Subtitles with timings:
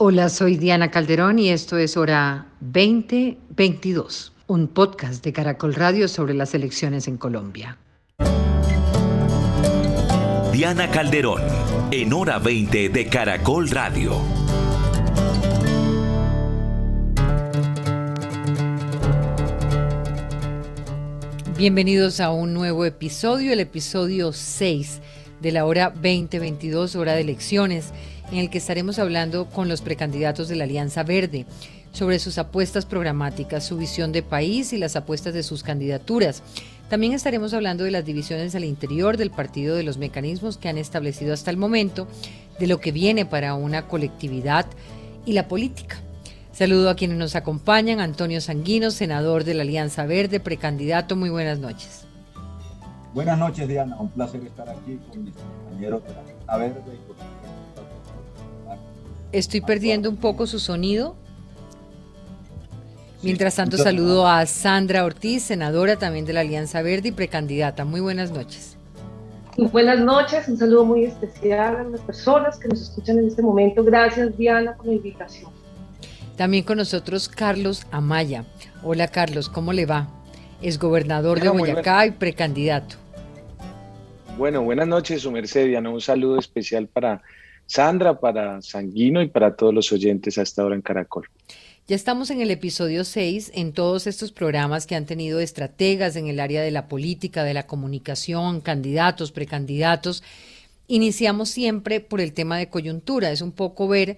[0.00, 6.34] Hola, soy Diana Calderón y esto es Hora 2022, un podcast de Caracol Radio sobre
[6.34, 7.78] las elecciones en Colombia.
[10.52, 11.42] Diana Calderón,
[11.90, 14.12] en Hora 20 de Caracol Radio.
[21.56, 25.00] Bienvenidos a un nuevo episodio, el episodio 6
[25.40, 27.92] de la hora 2022, hora de elecciones
[28.30, 31.46] en el que estaremos hablando con los precandidatos de la Alianza Verde
[31.92, 36.42] sobre sus apuestas programáticas, su visión de país y las apuestas de sus candidaturas.
[36.88, 40.78] También estaremos hablando de las divisiones al interior del partido, de los mecanismos que han
[40.78, 42.06] establecido hasta el momento,
[42.58, 44.66] de lo que viene para una colectividad
[45.26, 45.96] y la política.
[46.52, 48.00] Saludo a quienes nos acompañan.
[48.00, 51.14] Antonio Sanguino, senador de la Alianza Verde, precandidato.
[51.14, 52.04] Muy buenas noches.
[53.14, 53.96] Buenas noches, Diana.
[53.98, 57.37] Un placer estar aquí con mis compañeros de la Alianza Verde y
[59.32, 61.16] Estoy perdiendo un poco su sonido.
[63.22, 67.84] Mientras tanto, saludo a Sandra Ortiz, senadora también de la Alianza Verde y precandidata.
[67.84, 68.76] Muy buenas noches.
[69.72, 73.82] Buenas noches, un saludo muy especial a las personas que nos escuchan en este momento.
[73.82, 75.50] Gracias, Diana, por la invitación.
[76.36, 78.44] También con nosotros Carlos Amaya.
[78.84, 80.08] Hola, Carlos, ¿cómo le va?
[80.62, 82.94] Es gobernador de Boyacá y precandidato.
[84.36, 85.90] Bueno, buenas noches, su merced, Diana.
[85.90, 87.20] Un saludo especial para
[87.68, 91.28] Sandra, para Sanguino y para todos los oyentes hasta ahora en Caracol.
[91.86, 96.28] Ya estamos en el episodio 6 en todos estos programas que han tenido estrategas en
[96.28, 100.22] el área de la política, de la comunicación, candidatos, precandidatos.
[100.86, 104.16] Iniciamos siempre por el tema de coyuntura, es un poco ver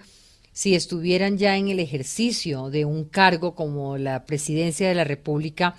[0.53, 5.75] si estuvieran ya en el ejercicio de un cargo como la presidencia de la República,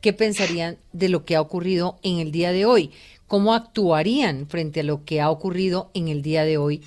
[0.00, 2.90] qué pensarían de lo que ha ocurrido en el día de hoy,
[3.28, 6.82] cómo actuarían frente a lo que ha ocurrido en el día de hoy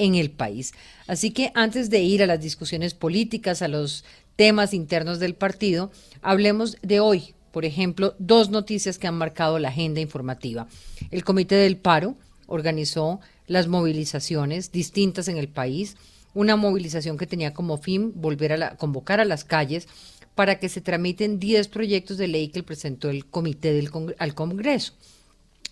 [0.00, 0.72] en el país.
[1.06, 5.92] Así que antes de ir a las discusiones políticas, a los temas internos del partido,
[6.22, 10.66] hablemos de hoy, por ejemplo, dos noticias que han marcado la agenda informativa.
[11.10, 12.16] El Comité del Paro
[12.46, 15.96] organizó las movilizaciones distintas en el país,
[16.32, 19.86] una movilización que tenía como fin volver a convocar a las calles
[20.34, 24.94] para que se tramiten 10 proyectos de ley que presentó el comité del, al Congreso.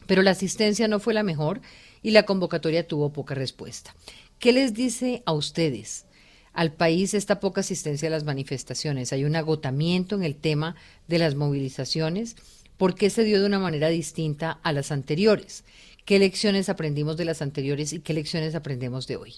[0.06, 1.61] Pero la asistencia no fue la mejor
[2.03, 3.94] y la convocatoria tuvo poca respuesta.
[4.38, 6.06] ¿Qué les dice a ustedes?
[6.53, 9.12] Al país esta poca asistencia a las manifestaciones.
[9.12, 10.76] Hay un agotamiento en el tema
[11.06, 12.37] de las movilizaciones.
[12.76, 15.64] ¿Por qué se dio de una manera distinta a las anteriores?
[16.04, 19.34] ¿Qué lecciones aprendimos de las anteriores y qué lecciones aprendemos de hoy?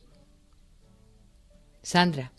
[1.83, 2.33] Sandra.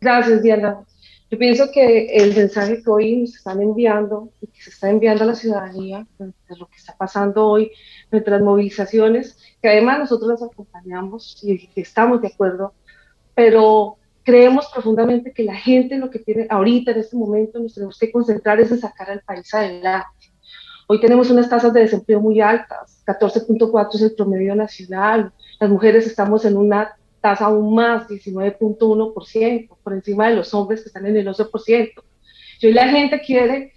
[0.00, 0.84] Gracias, Diana.
[1.30, 5.24] Yo pienso que el mensaje que hoy nos están enviando y que se está enviando
[5.24, 7.72] a la ciudadanía de lo que está pasando hoy,
[8.10, 12.72] nuestras movilizaciones, que además nosotros las acompañamos y estamos de acuerdo,
[13.34, 17.98] pero creemos profundamente que la gente lo que tiene ahorita, en este momento, nos tenemos
[17.98, 20.32] que concentrar es en sacar al país adelante.
[20.88, 26.06] Hoy tenemos unas tasas de desempleo muy altas, 14.4 es el promedio nacional, las mujeres
[26.06, 31.16] estamos en una tasa aún más, 19.1%, por encima de los hombres que están en
[31.16, 31.90] el 11%.
[32.60, 33.72] Y hoy la gente quiere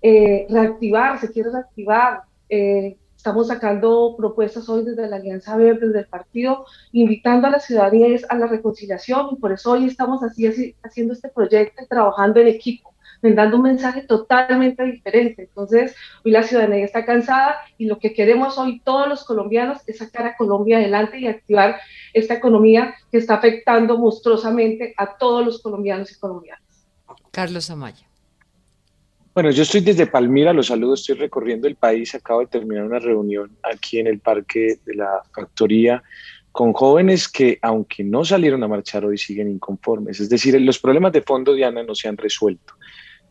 [0.00, 2.22] eh, reactivarse, quiere reactivar.
[2.48, 7.60] Eh, estamos sacando propuestas hoy desde la Alianza Verde, desde el partido, invitando a la
[7.60, 11.86] ciudadanía a la reconciliación y por eso hoy estamos así, así haciendo este proyecto y
[11.86, 15.42] trabajando en equipo dando un mensaje totalmente diferente.
[15.42, 15.94] Entonces,
[16.24, 20.26] hoy la ciudadanía está cansada y lo que queremos hoy todos los colombianos es sacar
[20.26, 21.76] a Colombia adelante y activar
[22.12, 26.64] esta economía que está afectando monstruosamente a todos los colombianos y colombianas.
[27.30, 28.11] Carlos Amaya.
[29.34, 32.98] Bueno, yo estoy desde Palmira, los saludos, estoy recorriendo el país, acabo de terminar una
[32.98, 36.02] reunión aquí en el Parque de la Factoría
[36.50, 40.20] con jóvenes que, aunque no salieron a marchar hoy, siguen inconformes.
[40.20, 42.74] Es decir, los problemas de fondo, Diana, no se han resuelto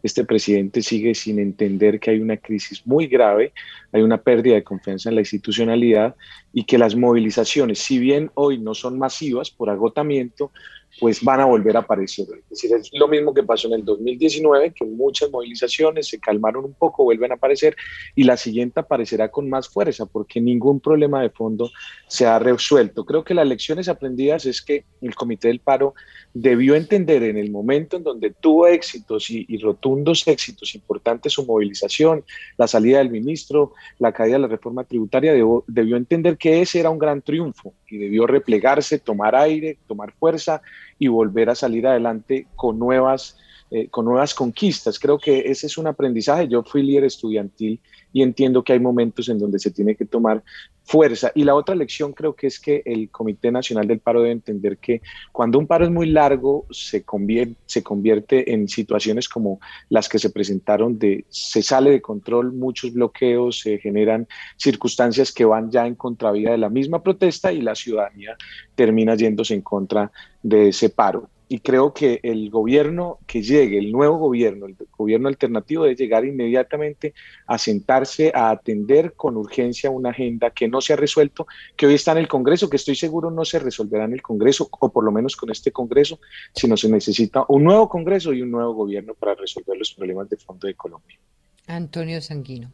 [0.03, 3.53] este presidente sigue sin entender que hay una crisis muy grave,
[3.91, 6.15] hay una pérdida de confianza en la institucionalidad
[6.53, 10.51] y que las movilizaciones, si bien hoy no son masivas por agotamiento,
[10.99, 12.25] pues van a volver a aparecer.
[12.43, 16.65] Es decir, es lo mismo que pasó en el 2019, que muchas movilizaciones se calmaron
[16.65, 17.75] un poco, vuelven a aparecer,
[18.15, 21.71] y la siguiente aparecerá con más fuerza, porque ningún problema de fondo
[22.07, 23.05] se ha resuelto.
[23.05, 25.93] Creo que las lecciones aprendidas es que el Comité del Paro
[26.33, 32.23] debió entender en el momento en donde tuvo éxitos y, rotundos éxitos importantes su movilización,
[32.57, 36.89] la salida del ministro, la caída de la reforma tributaria, debió entender que ese era
[36.89, 40.63] un gran triunfo y debió replegarse, tomar aire, tomar fuerza
[40.97, 43.37] y volver a salir adelante con nuevas
[43.73, 44.99] eh, con nuevas conquistas.
[44.99, 46.45] Creo que ese es un aprendizaje.
[46.49, 47.79] Yo fui líder estudiantil
[48.11, 50.43] y entiendo que hay momentos en donde se tiene que tomar
[50.83, 51.31] fuerza.
[51.35, 54.77] Y la otra lección creo que es que el Comité Nacional del Paro debe entender
[54.77, 55.01] que
[55.31, 60.19] cuando un paro es muy largo se convierte, se convierte en situaciones como las que
[60.19, 64.27] se presentaron de se sale de control, muchos bloqueos, se generan
[64.57, 68.35] circunstancias que van ya en contravía de la misma protesta y la ciudadanía
[68.75, 70.11] termina yéndose en contra
[70.43, 75.27] de ese paro y creo que el gobierno que llegue, el nuevo gobierno, el gobierno
[75.27, 77.13] alternativo, debe llegar inmediatamente
[77.45, 81.95] a sentarse a atender con urgencia una agenda que no se ha resuelto, que hoy
[81.95, 85.03] está en el Congreso, que estoy seguro no se resolverá en el Congreso, o por
[85.03, 86.21] lo menos con este Congreso,
[86.55, 90.37] sino se necesita un nuevo Congreso y un nuevo gobierno para resolver los problemas de
[90.37, 91.19] fondo de Colombia.
[91.67, 92.71] Antonio Sanguino.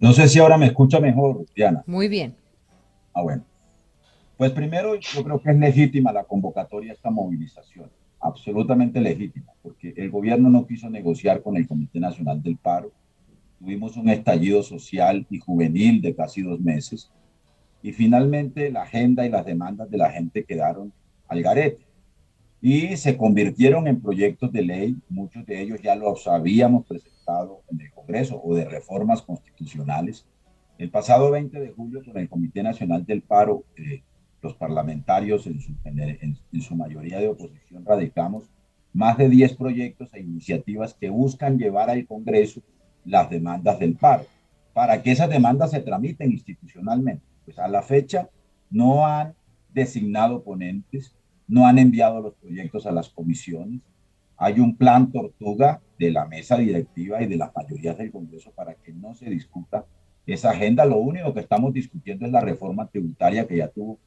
[0.00, 1.84] No sé si ahora me escucha mejor, Diana.
[1.86, 2.34] Muy bien.
[3.14, 3.44] Ah, bueno.
[4.42, 9.94] Pues primero yo creo que es legítima la convocatoria a esta movilización, absolutamente legítima, porque
[9.96, 12.90] el gobierno no quiso negociar con el Comité Nacional del Paro.
[13.60, 17.12] Tuvimos un estallido social y juvenil de casi dos meses
[17.84, 20.92] y finalmente la agenda y las demandas de la gente quedaron
[21.28, 21.86] al garete
[22.60, 27.80] y se convirtieron en proyectos de ley, muchos de ellos ya los habíamos presentado en
[27.80, 30.26] el Congreso o de reformas constitucionales.
[30.78, 34.02] El pasado 20 de julio, con el Comité Nacional del Paro, eh,
[34.42, 38.50] los parlamentarios en su, en, su mayoría de oposición radicamos
[38.92, 42.60] más de 10 proyectos e iniciativas que buscan llevar al Congreso
[43.04, 44.26] las demandas del paro,
[44.74, 47.24] para que esas demandas se tramiten institucionalmente.
[47.44, 48.28] Pues a la fecha
[48.70, 49.34] no han
[49.72, 51.14] designado ponentes,
[51.48, 53.80] no han enviado los proyectos a las comisiones.
[54.36, 58.74] Hay un plan tortuga de la mesa directiva y de las mayorías del Congreso para
[58.74, 59.86] que no se discuta
[60.26, 60.84] esa agenda.
[60.84, 63.98] Lo único que estamos discutiendo es la reforma tributaria que ya tuvo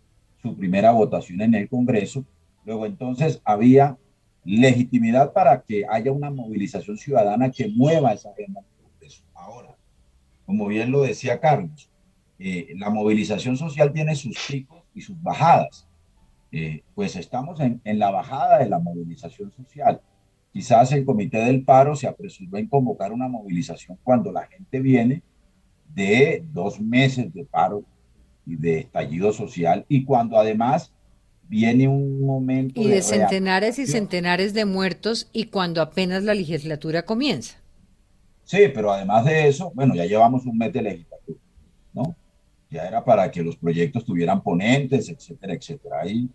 [0.45, 2.23] su primera votación en el Congreso.
[2.65, 3.97] Luego entonces había
[4.43, 9.23] legitimidad para que haya una movilización ciudadana que mueva esa agenda del Congreso.
[9.33, 9.75] Ahora,
[10.45, 11.89] como bien lo decía Carlos,
[12.37, 15.87] eh, la movilización social tiene sus picos y sus bajadas.
[16.51, 19.99] Eh, pues estamos en, en la bajada de la movilización social.
[20.53, 25.23] Quizás el Comité del Paro se apresuró en convocar una movilización cuando la gente viene
[25.95, 27.83] de dos meses de paro
[28.45, 30.91] de estallido social y cuando además
[31.47, 37.03] viene un momento y de, centenares y centenares de muertos y cuando apenas la legislatura
[37.03, 37.57] comienza.
[38.43, 41.39] Sí, pero además de eso, bueno, ya llevamos un mes de legislatura,
[41.93, 42.15] ¿no?
[42.69, 46.01] Ya era para que los proyectos tuvieran ponentes, etcétera, etcétera.
[46.01, 46.29] Hay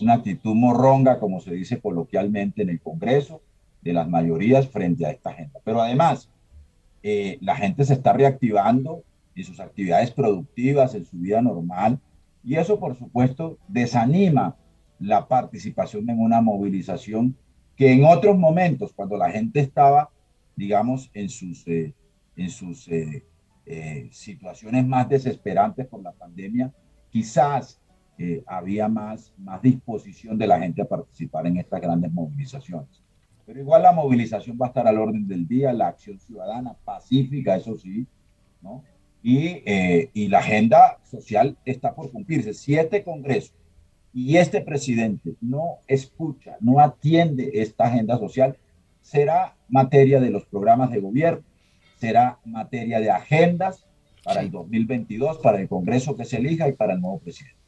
[0.00, 3.42] una actitud morronga, como se dice coloquialmente en el Congreso,
[3.80, 5.60] de las mayorías frente a esta agenda.
[5.64, 6.28] Pero además,
[7.02, 9.02] eh, la gente se está reactivando
[9.34, 12.00] en sus actividades productivas, en su vida normal.
[12.44, 14.56] Y eso, por supuesto, desanima
[14.98, 17.36] la participación en una movilización
[17.76, 20.10] que en otros momentos, cuando la gente estaba,
[20.56, 21.94] digamos, en sus, eh,
[22.36, 23.24] en sus eh,
[23.66, 26.72] eh, situaciones más desesperantes por la pandemia,
[27.10, 27.78] quizás
[28.46, 33.02] había más, más disposición de la gente a participar en estas grandes movilizaciones.
[33.44, 37.56] Pero igual la movilización va a estar al orden del día, la acción ciudadana pacífica,
[37.56, 38.06] eso sí,
[38.60, 38.84] ¿no?
[39.24, 42.54] Eh, y, la agenda social está por cumplirse.
[42.54, 43.52] Si este Congreso
[44.12, 48.56] y este presidente no escucha, no atiende esta agenda social,
[49.00, 51.44] será materia de los programas de gobierno,
[51.98, 53.86] será materia de agendas
[54.24, 57.62] para el 2022, para el Congreso que se elija y para el nuevo presidente.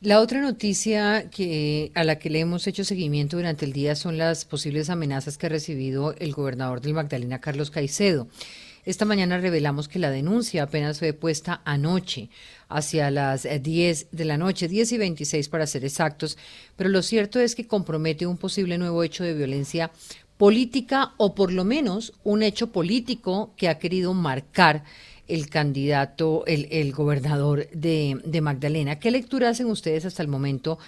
[0.00, 4.16] La otra noticia que, a la que le hemos hecho seguimiento durante el día son
[4.16, 8.26] las posibles amenazas que ha recibido el gobernador del Magdalena, Carlos Caicedo.
[8.84, 12.30] Esta mañana revelamos que la denuncia apenas fue puesta anoche,
[12.68, 16.38] hacia las 10 de la noche, 10 y 26 para ser exactos,
[16.76, 19.90] pero lo cierto es que compromete un posible nuevo hecho de violencia
[20.38, 24.84] política o por lo menos un hecho político que ha querido marcar
[25.28, 28.98] el candidato, el, gobernador de, Magdalena.
[28.98, 30.78] ¿Qué lectura hacen ustedes hasta el momento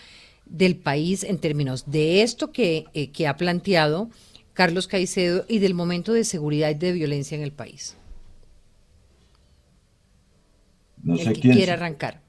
[0.47, 4.09] del país en términos de esto que, eh, que ha planteado?
[4.55, 7.97] Carlos Caicedo, y del momento de seguridad y de violencia en el país.
[11.03, 12.21] No sé quién quiere arrancar.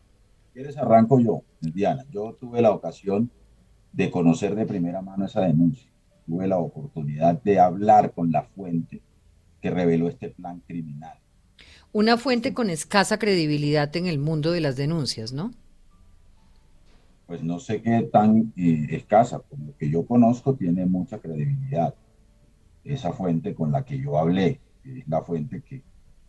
[0.54, 2.06] ¿Quieres arranco yo, Diana?
[2.12, 3.30] Yo tuve la ocasión
[3.92, 5.90] de conocer de primera mano esa denuncia.
[6.26, 9.02] Tuve la oportunidad de hablar con la fuente
[9.62, 11.18] que reveló este plan criminal.
[11.92, 15.52] Una fuente con escasa credibilidad en el mundo de las denuncias, ¿no?
[17.28, 21.94] Pues no sé qué tan eh, escasa, por lo que yo conozco tiene mucha credibilidad
[22.84, 24.60] esa fuente con la que yo hablé,
[25.08, 25.82] la fuente que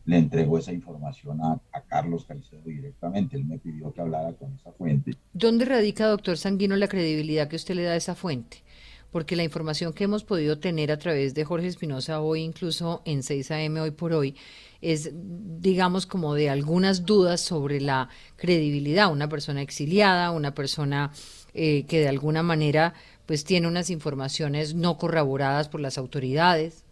[0.07, 3.37] le entregó esa información a, Carlos Caicedo directamente.
[3.37, 5.15] Él me pidió que hablara con esa fuente.
[5.33, 8.63] ¿Dónde radica, doctor Sanguino, la credibilidad que usted le da a esa fuente?
[9.11, 13.23] porque la información que hemos podido tener a través de Jorge Espinosa hoy, incluso en
[13.23, 14.35] 6 AM hoy por hoy,
[14.81, 19.13] es, digamos, como de algunas dudas sobre la credibilidad.
[19.13, 21.13] Una persona exiliada, una persona
[21.53, 22.95] eh, que de alguna manera
[23.27, 26.85] pues tiene unas informaciones no corroboradas por las autoridades.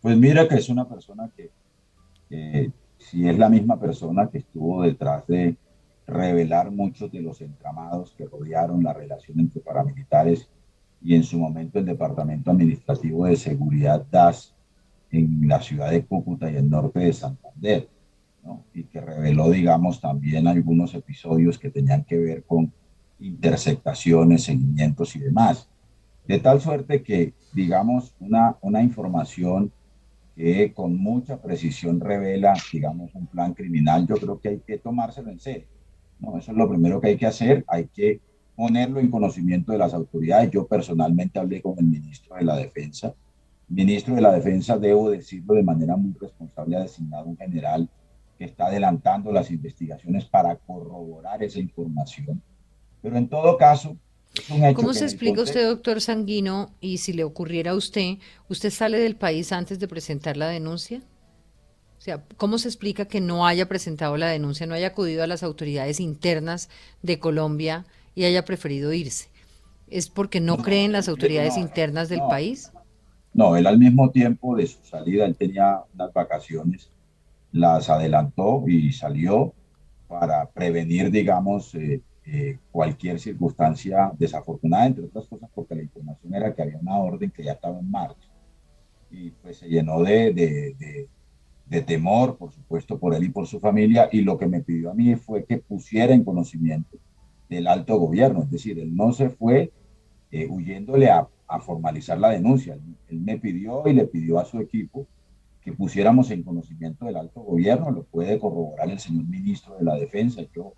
[0.00, 1.50] Pues mira que es una persona que,
[2.98, 5.56] si es la misma persona que estuvo detrás de
[6.06, 10.48] revelar muchos de los entramados que rodearon la relación entre paramilitares
[11.00, 14.54] y en su momento el Departamento Administrativo de Seguridad DAS
[15.10, 17.88] en la ciudad de Cúcuta y el norte de Santander,
[18.44, 18.64] ¿no?
[18.74, 22.72] y que reveló, digamos, también algunos episodios que tenían que ver con
[23.22, 25.68] interceptaciones, seguimientos y demás.
[26.26, 29.72] De tal suerte que, digamos, una, una información
[30.34, 35.30] que con mucha precisión revela, digamos, un plan criminal, yo creo que hay que tomárselo
[35.30, 35.66] en serio.
[36.20, 38.20] No, eso es lo primero que hay que hacer, hay que
[38.54, 40.50] ponerlo en conocimiento de las autoridades.
[40.50, 43.14] Yo personalmente hablé con el ministro de la Defensa.
[43.68, 47.88] ministro de la Defensa, debo decirlo de manera muy responsable, ha designado un general
[48.38, 52.42] que está adelantando las investigaciones para corroborar esa información.
[53.02, 53.96] Pero en todo caso,
[54.74, 58.16] ¿Cómo se explica usted, doctor Sanguino, y si le ocurriera a usted,
[58.48, 61.02] usted sale del país antes de presentar la denuncia?
[61.98, 65.26] O sea, ¿cómo se explica que no haya presentado la denuncia, no haya acudido a
[65.26, 66.70] las autoridades internas
[67.02, 69.28] de Colombia y haya preferido irse?
[69.88, 72.72] ¿Es porque no, cree en las autoridades internas del país?
[73.34, 76.90] No, él al mismo tiempo de su salida, él tenía unas vacaciones,
[77.52, 79.52] las adelantó y salió
[80.08, 86.54] para prevenir, digamos, eh, eh, cualquier circunstancia desafortunada, entre otras cosas porque la información era
[86.54, 88.28] que había una orden que ya estaba en marcha.
[89.10, 91.08] Y pues se llenó de, de,
[91.66, 94.90] de, temor, por supuesto, por él y por su familia, y lo que me pidió
[94.92, 96.96] a mí fue que pusiera en conocimiento
[97.48, 99.72] del alto gobierno, es decir, él no se fue
[100.30, 104.60] eh, huyéndole a, a, formalizar la denuncia, él me pidió y le pidió a su
[104.60, 105.06] equipo
[105.60, 109.96] que pusiéramos en conocimiento del alto gobierno, lo puede corroborar el señor ministro de la
[109.96, 110.72] Defensa, yo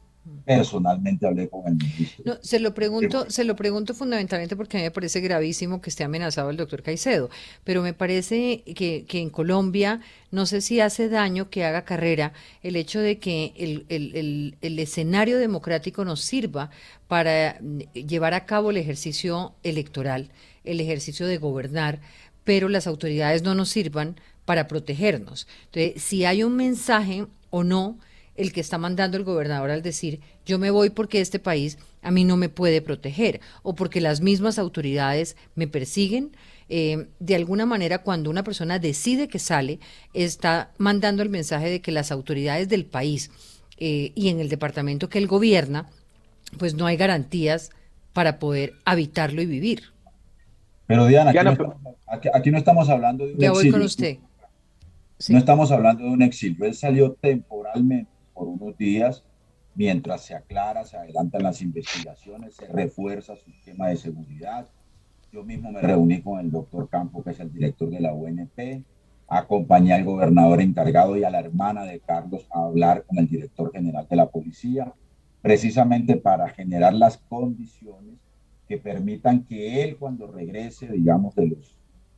[0.44, 2.24] personalmente hablé con el ministro.
[2.24, 5.90] No, se lo pregunto, se lo pregunto fundamentalmente porque a mí me parece gravísimo que
[5.90, 7.30] esté amenazado el doctor Caicedo,
[7.62, 10.00] pero me parece que, que en Colombia
[10.30, 14.78] no sé si hace daño que haga carrera el hecho de que el, el, el,
[14.78, 16.70] escenario democrático nos sirva
[17.06, 17.58] para
[17.92, 20.30] llevar a cabo el ejercicio electoral,
[20.64, 22.00] el ejercicio de gobernar,
[22.44, 25.46] pero las autoridades no nos sirvan para protegernos.
[25.66, 27.98] Entonces, si hay un mensaje o no,
[28.36, 32.10] el que está mandando el gobernador al decir yo me voy porque este país a
[32.10, 36.32] mí no me puede proteger o porque las mismas autoridades me persiguen.
[36.68, 39.80] Eh, de alguna manera, cuando una persona decide que sale,
[40.12, 43.30] está mandando el mensaje de que las autoridades del país
[43.78, 45.88] eh, y en el departamento que él gobierna,
[46.58, 47.70] pues no hay garantías
[48.12, 49.84] para poder habitarlo y vivir.
[50.86, 54.18] Pero Diana, aquí, no, estamos hablando de un ya voy con usted.
[55.28, 56.66] No estamos hablando de un exilio.
[56.66, 59.24] Él salió temporalmente por unos días
[59.74, 64.68] mientras se aclara, se adelantan las investigaciones, se refuerza su esquema de seguridad.
[65.32, 68.84] Yo mismo me reuní con el doctor Campo, que es el director de la UNP,
[69.26, 73.72] acompañé al gobernador encargado y a la hermana de Carlos a hablar con el director
[73.72, 74.92] general de la policía,
[75.42, 78.14] precisamente para generar las condiciones
[78.68, 81.76] que permitan que él cuando regrese, digamos, de los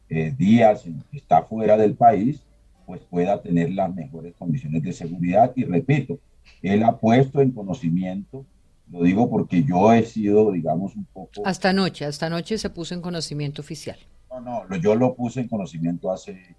[0.09, 2.46] eh, días en que está fuera del país,
[2.87, 5.53] pues pueda tener las mejores condiciones de seguridad.
[5.57, 6.19] Y repito,
[6.63, 8.47] él ha puesto en conocimiento,
[8.91, 11.43] lo digo porque yo he sido, digamos, un poco...
[11.45, 13.99] Hasta anoche, hasta anoche se puso en conocimiento oficial.
[14.31, 16.57] No, no, yo lo puse en conocimiento hace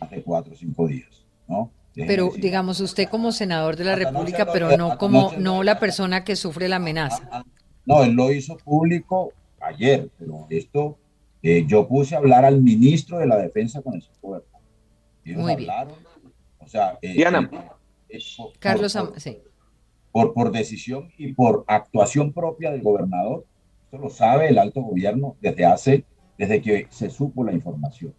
[0.00, 1.70] más de cuatro o cinco días, ¿no?
[1.94, 6.36] pero digamos usted como senador de la República, pero no como no la persona que
[6.36, 7.28] sufre la amenaza.
[7.30, 7.44] Ah, ah,
[7.84, 10.98] no, él lo hizo público ayer, pero esto
[11.42, 14.02] eh, yo puse a hablar al ministro de la Defensa con el
[15.24, 15.70] Muy bien.
[16.58, 17.50] O sea, eh, Diana.
[18.08, 18.18] Eh,
[18.58, 19.38] Carlos, por, sí.
[20.10, 23.46] por, por, decisión y por actuación propia del gobernador,
[23.84, 26.04] esto lo sabe el alto gobierno desde hace,
[26.38, 28.14] desde que se supo la información.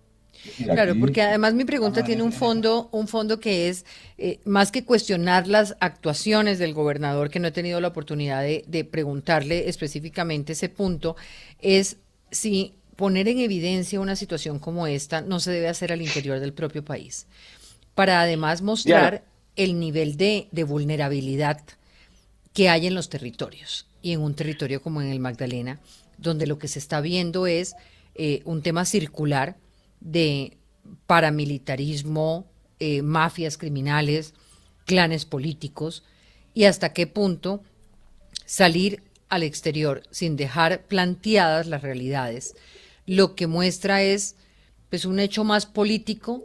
[0.63, 3.85] claro, porque además mi pregunta tiene un fondo, un fondo que es
[4.17, 8.65] eh, más que cuestionar las actuaciones del gobernador, que no he tenido la oportunidad de,
[8.67, 11.15] de preguntarle específicamente ese punto,
[11.59, 11.97] es
[12.31, 16.53] si poner en evidencia una situación como esta no se debe hacer al interior del
[16.53, 17.27] propio país,
[17.95, 19.23] para además mostrar
[19.55, 21.61] el nivel de, vulnerabilidad
[22.53, 25.79] que hay en los territorios y en un territorio como en el Magdalena,
[26.17, 27.75] donde lo que se está viendo es
[28.15, 29.57] eh, un tema circular
[29.99, 30.57] de
[31.07, 32.45] paramilitarismo,
[32.79, 34.33] eh, mafias criminales,
[34.85, 36.03] clanes políticos,
[36.53, 37.63] y hasta qué punto
[38.45, 42.55] salir al exterior sin dejar planteadas las realidades,
[43.05, 44.35] lo que muestra es
[44.89, 46.43] pues un hecho más político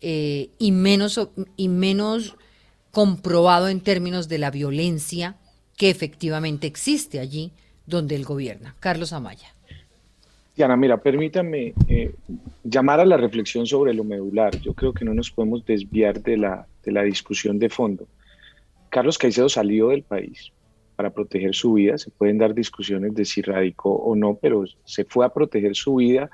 [0.00, 2.36] eh, y menos y menos
[2.90, 5.36] comprobado en términos de la violencia
[5.76, 7.52] que efectivamente existe allí
[7.86, 8.74] donde él gobierna.
[8.80, 9.54] Carlos Amaya.
[10.56, 12.14] Diana, mira, permítame eh,
[12.62, 14.56] llamar a la reflexión sobre lo medular.
[14.60, 18.06] Yo creo que no nos podemos desviar de la, de la discusión de fondo.
[18.88, 20.52] Carlos Caicedo salió del país
[20.94, 21.98] para proteger su vida.
[21.98, 25.96] Se pueden dar discusiones de si radicó o no, pero se fue a proteger su
[25.96, 26.30] vida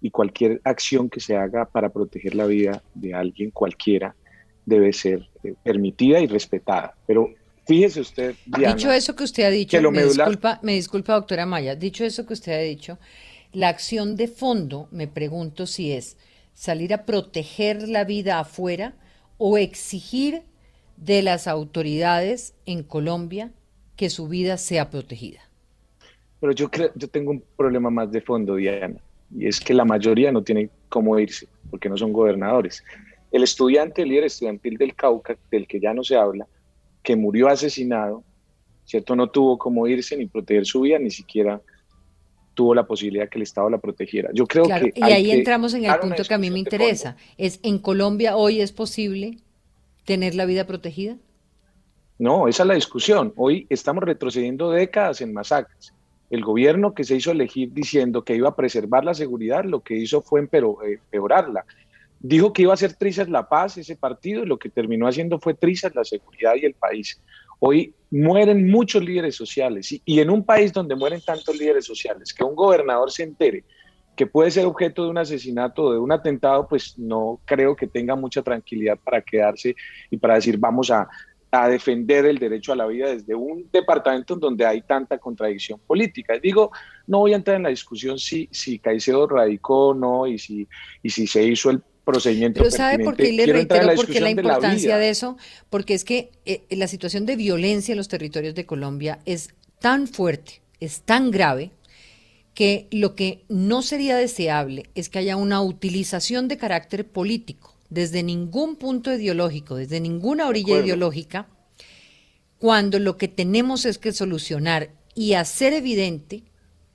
[0.00, 4.14] y cualquier acción que se haga para proteger la vida de alguien cualquiera
[4.64, 6.94] debe ser eh, permitida y respetada.
[7.06, 7.34] Pero
[7.66, 11.74] fíjese usted, Diana, dicho eso que usted ha dicho, me, disculpa, me disculpa, doctora Maya,
[11.74, 12.98] dicho eso que usted ha dicho,
[13.52, 16.18] la acción de fondo, me pregunto si es
[16.52, 18.94] salir a proteger la vida afuera
[19.38, 20.42] o exigir
[20.96, 23.52] de las autoridades en Colombia
[23.98, 25.40] que su vida sea protegida.
[26.40, 29.00] Pero yo creo, yo tengo un problema más de fondo, Diana,
[29.36, 32.84] y es que la mayoría no tienen cómo irse, porque no son gobernadores.
[33.32, 36.46] El estudiante, el líder estudiantil del Cauca, del que ya no se habla,
[37.02, 38.22] que murió asesinado,
[38.84, 39.16] ¿cierto?
[39.16, 41.60] No tuvo cómo irse ni proteger su vida, ni siquiera
[42.54, 44.30] tuvo la posibilidad que el Estado la protegiera.
[44.32, 44.92] Yo creo que...
[44.94, 47.16] Y ahí entramos en el punto que a mí me interesa.
[47.36, 49.38] Es, ¿En Colombia hoy es posible
[50.04, 51.16] tener la vida protegida?
[52.18, 53.32] No, esa es la discusión.
[53.36, 55.94] Hoy estamos retrocediendo décadas en masacres.
[56.30, 59.96] El gobierno que se hizo elegir diciendo que iba a preservar la seguridad, lo que
[59.96, 61.64] hizo fue eh, empeorarla.
[62.20, 65.38] Dijo que iba a hacer trizas la paz ese partido y lo que terminó haciendo
[65.38, 67.20] fue trizas la seguridad y el país.
[67.60, 72.34] Hoy mueren muchos líderes sociales y, y, en un país donde mueren tantos líderes sociales,
[72.34, 73.64] que un gobernador se entere
[74.18, 77.86] que puede ser objeto de un asesinato o de un atentado, pues no creo que
[77.86, 79.76] tenga mucha tranquilidad para quedarse
[80.10, 81.08] y para decir vamos a,
[81.50, 85.80] a defender el derecho a la vida desde un departamento en donde hay tanta contradicción
[85.86, 86.38] política.
[86.38, 86.70] Digo,
[87.06, 90.68] no voy a entrar en la discusión si, si Caicedo radicó o no y si,
[91.02, 92.60] y si se hizo el procedimiento.
[92.60, 95.36] Pero ¿sabe por qué le reitero por qué la importancia de, eso?
[95.70, 100.06] Porque es que eh, la situación de violencia en los territorios de Colombia es tan
[100.06, 101.70] fuerte, es tan grave,
[102.52, 108.22] que lo que no sería deseable es que haya una utilización de carácter político desde
[108.22, 111.48] ningún punto ideológico, desde ninguna orilla ideológica,
[112.58, 116.44] cuando lo que tenemos es que solucionar y hacer evidente,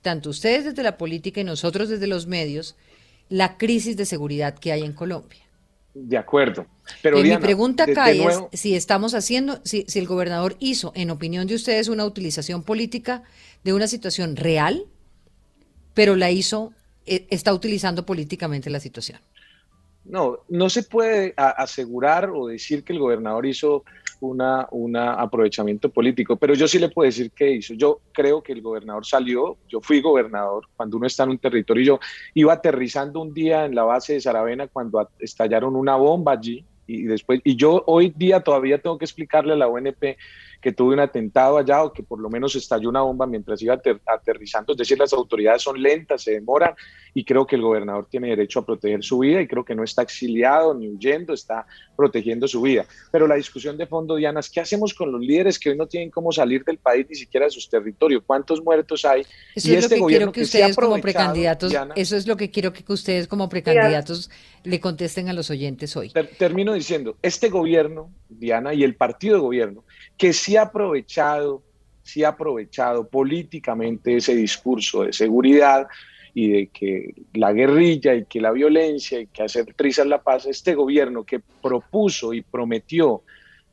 [0.02, 2.76] tanto ustedes desde la política y nosotros desde los medios,
[3.28, 5.40] la crisis de seguridad que hay en Colombia.
[5.94, 6.66] De acuerdo.
[7.02, 11.46] Pero mi pregunta acá es si estamos haciendo, si, si el gobernador hizo, en opinión
[11.46, 13.22] de ustedes, una utilización política
[13.62, 14.86] de una situación real,
[15.94, 16.72] pero la hizo,
[17.06, 19.20] eh, está utilizando políticamente la situación.
[20.04, 23.84] No, no se puede asegurar o decir que el gobernador hizo
[24.20, 27.74] una, un aprovechamiento político, pero yo sí le puedo decir qué hizo.
[27.74, 31.84] Yo creo que el gobernador salió, yo fui gobernador cuando uno está en un territorio,
[31.84, 32.00] yo
[32.34, 37.04] iba aterrizando un día en la base de Saravena cuando estallaron una bomba allí y
[37.04, 40.16] después, y yo hoy día todavía tengo que explicarle a la ONP
[40.64, 43.78] que tuve un atentado allá o que por lo menos estalló una bomba mientras iba
[44.06, 44.72] aterrizando.
[44.72, 46.74] Es decir, las autoridades son lentas, se demoran
[47.12, 49.84] y creo que el gobernador tiene derecho a proteger su vida y creo que no
[49.84, 52.86] está exiliado ni huyendo, está protegiendo su vida.
[53.12, 55.86] Pero la discusión de fondo, Diana, es qué hacemos con los líderes que hoy no
[55.86, 58.22] tienen cómo salir del país ni siquiera de sus territorios.
[58.26, 59.20] ¿Cuántos muertos hay?
[59.54, 62.50] Eso y es este lo que quiero que, ustedes como precandidatos, eso es lo que
[62.50, 64.30] quiero que ustedes como precandidatos
[64.62, 66.10] le contesten a los oyentes hoy.
[66.38, 69.84] termino diciendo, este gobierno, Diana, y el partido de gobierno,
[70.16, 71.62] que sí ha aprovechado,
[72.02, 75.88] sí ha aprovechado políticamente ese discurso de seguridad
[76.34, 80.46] y de que la guerrilla y que la violencia y que hacer trizas la paz,
[80.46, 83.22] este gobierno que propuso y prometió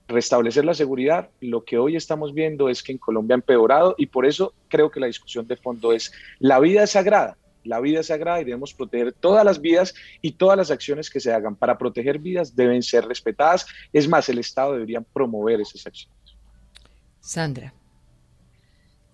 [0.08, 4.08] restablecer la seguridad, lo que hoy estamos viendo es que en Colombia ha empeorado y
[4.08, 8.02] por eso creo que la discusión de fondo es la vida es sagrada, la vida
[8.02, 11.56] es sagrada y debemos proteger todas las vidas y todas las acciones que se hagan
[11.56, 13.68] para proteger vidas deben ser respetadas.
[13.94, 16.21] Es más, el Estado debería promover esas acciones.
[17.22, 17.74] Sandra.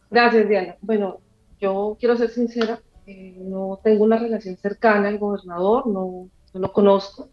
[0.10, 0.76] Gracias, Diana.
[0.82, 1.20] Bueno,
[1.60, 7.30] yo quiero ser sincera, eh, no tengo una relación cercana al gobernador, no, lo conozco,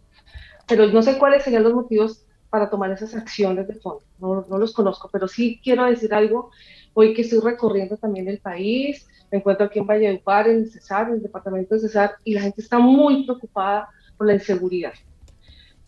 [0.68, 4.72] pero no sé cuáles serían los motivos para tomar esas acciones de fondo, no, los
[4.72, 6.50] conozco, pero sí quiero decir algo,
[6.92, 11.14] hoy que estoy recorriendo también el país, me encuentro aquí en Valledupar, en Cesar, en
[11.14, 14.92] el departamento de Cesar, y la gente está muy preocupada por la inseguridad.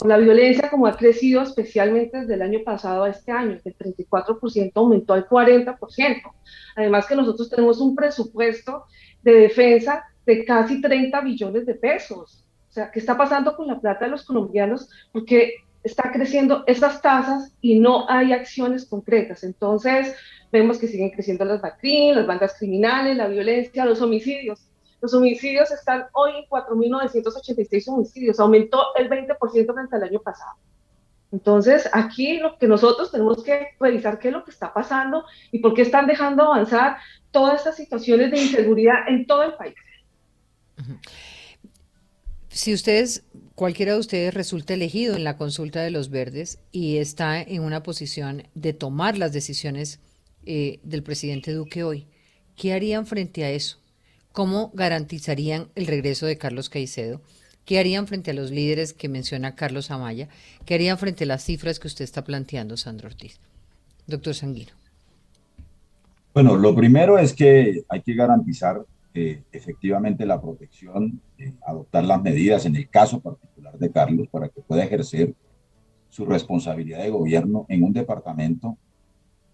[0.05, 4.73] La violencia, como ha crecido especialmente desde el año pasado a este año, del 34%
[4.75, 5.77] aumentó al 40%.
[6.77, 8.85] Además que nosotros tenemos un presupuesto
[9.23, 12.45] de defensa de casi 30 billones de pesos.
[12.69, 14.91] O sea, ¿qué está pasando con la plata de los colombianos?
[15.13, 19.45] Porque está creciendo esas tasas y no hay acciones concretas.
[19.45, 20.15] Entonces,
[20.53, 24.61] vemos que siguen creciendo las BACRIM, las bandas criminales, la violencia, los homicidios.
[25.07, 29.38] Los homicidios están hoy en 4.986 homicidios, aumentó el 20%
[29.73, 30.57] frente al año pasado.
[31.31, 35.61] Entonces, aquí lo que nosotros tenemos que revisar qué es lo que está pasando y
[35.61, 36.97] por qué están dejando avanzar
[37.31, 39.77] todas estas situaciones de inseguridad en todo el país.
[42.49, 47.40] Si ustedes, cualquiera de ustedes resulta elegido en la consulta de los verdes y está
[47.40, 50.01] en una posición de tomar las decisiones
[50.47, 52.09] eh, del presidente Duque hoy,
[52.57, 53.86] ¿qué harían frente a eso?
[54.37, 57.22] ¿Cómo garantizarían el regreso de Carlos Caicedo?
[57.64, 60.29] ¿Qué harían frente a los líderes que menciona Carlos Amaya?
[60.66, 63.40] ¿Qué harían frente a las cifras que usted está planteando, Sandro Ortiz?
[64.07, 64.72] Doctor Sanguino.
[66.35, 71.18] Bueno, lo primero es que hay que garantizar efectivamente la protección,
[71.66, 75.33] adoptar las medidas en el caso particular de Carlos para que pueda ejercer
[76.11, 78.77] su responsabilidad de gobierno en un departamento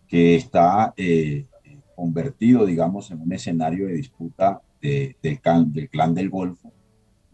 [0.09, 1.47] que está eh,
[1.95, 6.73] convertido, digamos, en un escenario de disputa del, clan del Golfo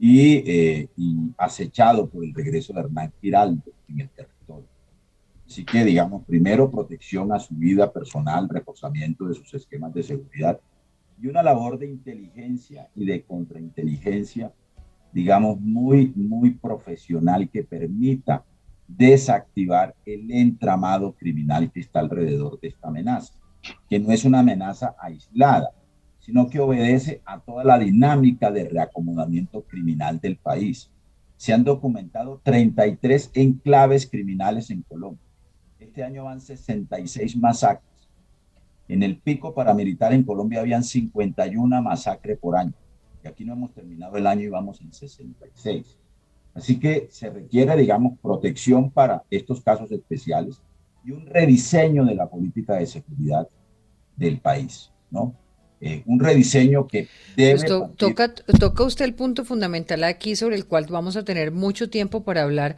[0.01, 4.69] eh, y, acechado por el regreso de Hernán Giraldo en el territorio.
[5.47, 10.61] Así que, digamos, primero protección a su vida personal, reforzamiento de sus esquemas de seguridad
[11.21, 14.53] y una labor de inteligencia y de contrainteligencia,
[15.13, 18.45] digamos, muy, muy profesional que permita
[18.87, 23.35] desactivar el entramado criminal que está alrededor de esta amenaza,
[23.89, 25.71] que no es una amenaza aislada,
[26.19, 30.91] sino que obedece a toda la dinámica de reacomodamiento criminal del país.
[31.37, 35.25] Se han documentado 33 enclaves criminales en Colombia.
[35.79, 37.89] Este año van 66 masacres
[38.89, 42.73] en el pico paramilitar en Colombia habían 51 masacres por año.
[43.23, 45.99] Y aquí no hemos terminado el año y vamos en 66.
[46.55, 50.63] Así que se requiere, digamos, protección para estos casos especiales
[51.05, 53.47] y un rediseño de la política de seguridad
[54.17, 55.35] del país, ¿no?
[55.81, 57.61] Eh, un rediseño que debe...
[57.61, 61.89] Pues toca, toca usted el punto fundamental aquí sobre el cual vamos a tener mucho
[61.89, 62.77] tiempo para hablar,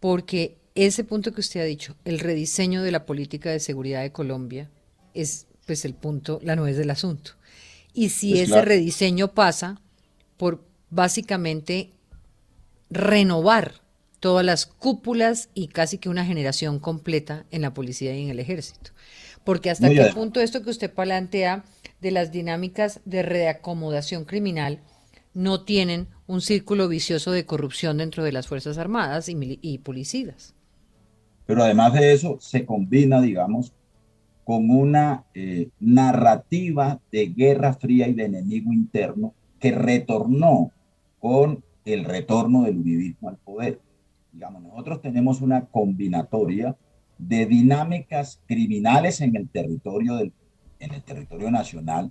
[0.00, 4.12] porque ese punto que usted ha dicho, el rediseño de la política de seguridad de
[4.12, 4.70] Colombia,
[5.14, 7.32] es pues el punto, la nuez del asunto.
[7.94, 9.80] Y si pues ese rediseño pasa
[10.36, 11.90] por básicamente
[12.90, 13.80] renovar
[14.20, 18.38] todas las cúpulas y casi que una generación completa en la policía y en el
[18.38, 18.92] ejército.
[19.44, 21.64] Porque hasta qué punto esto que usted plantea
[22.00, 24.80] de las dinámicas de reacomodación criminal
[25.34, 30.54] no tienen un círculo vicioso de corrupción dentro de las Fuerzas Armadas y, y policías.
[31.46, 33.72] Pero además de eso, se combina, digamos,
[34.44, 40.72] con una eh, narrativa de guerra fría y de enemigo interno que retornó
[41.20, 43.80] con el retorno del uribismo al poder.
[44.32, 46.76] Digamos, nosotros tenemos una combinatoria
[47.28, 50.32] de dinámicas criminales en el territorio, del,
[50.80, 52.10] en el territorio nacional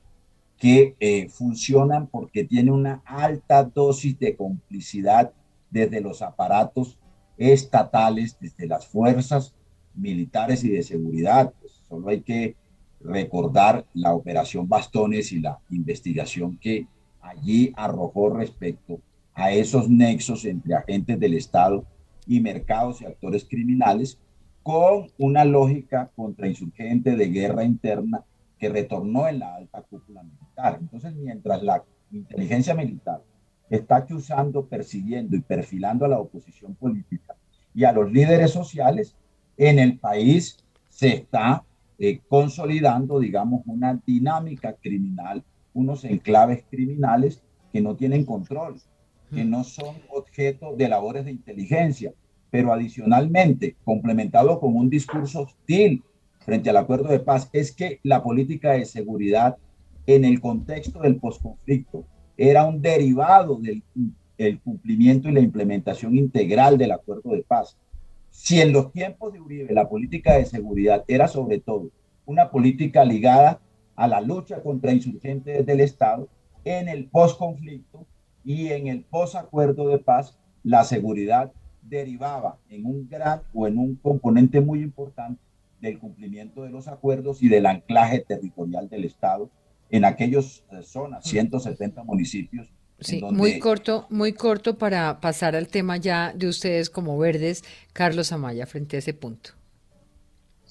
[0.58, 5.34] que eh, funcionan porque tiene una alta dosis de complicidad
[5.70, 6.98] desde los aparatos
[7.38, 9.54] estatales, desde las fuerzas
[9.96, 11.54] militares y de seguridad,
[11.90, 12.56] Solo hay que
[13.02, 16.88] recordar la operación Bastones y la investigación que
[17.20, 19.02] allí arrojó respecto
[19.34, 21.84] a esos nexos entre agentes del Estado
[22.26, 24.18] y mercados y actores criminales
[24.64, 28.24] con una lógica contrainsurgente de guerra interna
[28.58, 30.78] que retornó en la alta cúpula militar.
[30.80, 33.24] Entonces, mientras la inteligencia militar
[33.70, 37.36] está acusando, persiguiendo y perfilando a la oposición política
[37.74, 39.16] y a los líderes sociales,
[39.58, 40.58] en el país
[40.90, 41.64] se está
[41.98, 45.44] eh, consolidando, digamos, una dinámica criminal,
[45.74, 48.76] unos enclaves criminales que no tienen control,
[49.34, 52.14] que no son objeto de labores de inteligencia,
[52.52, 56.04] pero adicionalmente, complementado con un discurso hostil
[56.40, 59.58] frente al acuerdo de paz, es que la política de seguridad
[60.06, 62.06] en el contexto del posconflicto
[62.38, 63.82] era un derivado del
[64.48, 67.78] el cumplimiento y la implementación integral del acuerdo de paz.
[68.32, 71.90] Si en los tiempos de Uribe la política de seguridad era sobre todo
[72.26, 73.60] una política ligada
[73.96, 76.28] a la lucha contra insurgentes del Estado,
[76.64, 78.06] en el posconflicto
[78.44, 83.96] y en el posacuerdo de paz, la seguridad derivaba en un gran o en un
[83.96, 85.42] componente muy importante
[85.80, 89.50] del cumplimiento de los acuerdos y del anclaje territorial del Estado
[89.90, 95.98] en aquellas eh, zonas, 170 municipios Sí, muy corto, muy corto para pasar al tema
[95.98, 97.64] ya de ustedes como verdes,
[97.94, 99.52] Carlos Amaya, frente a ese punto.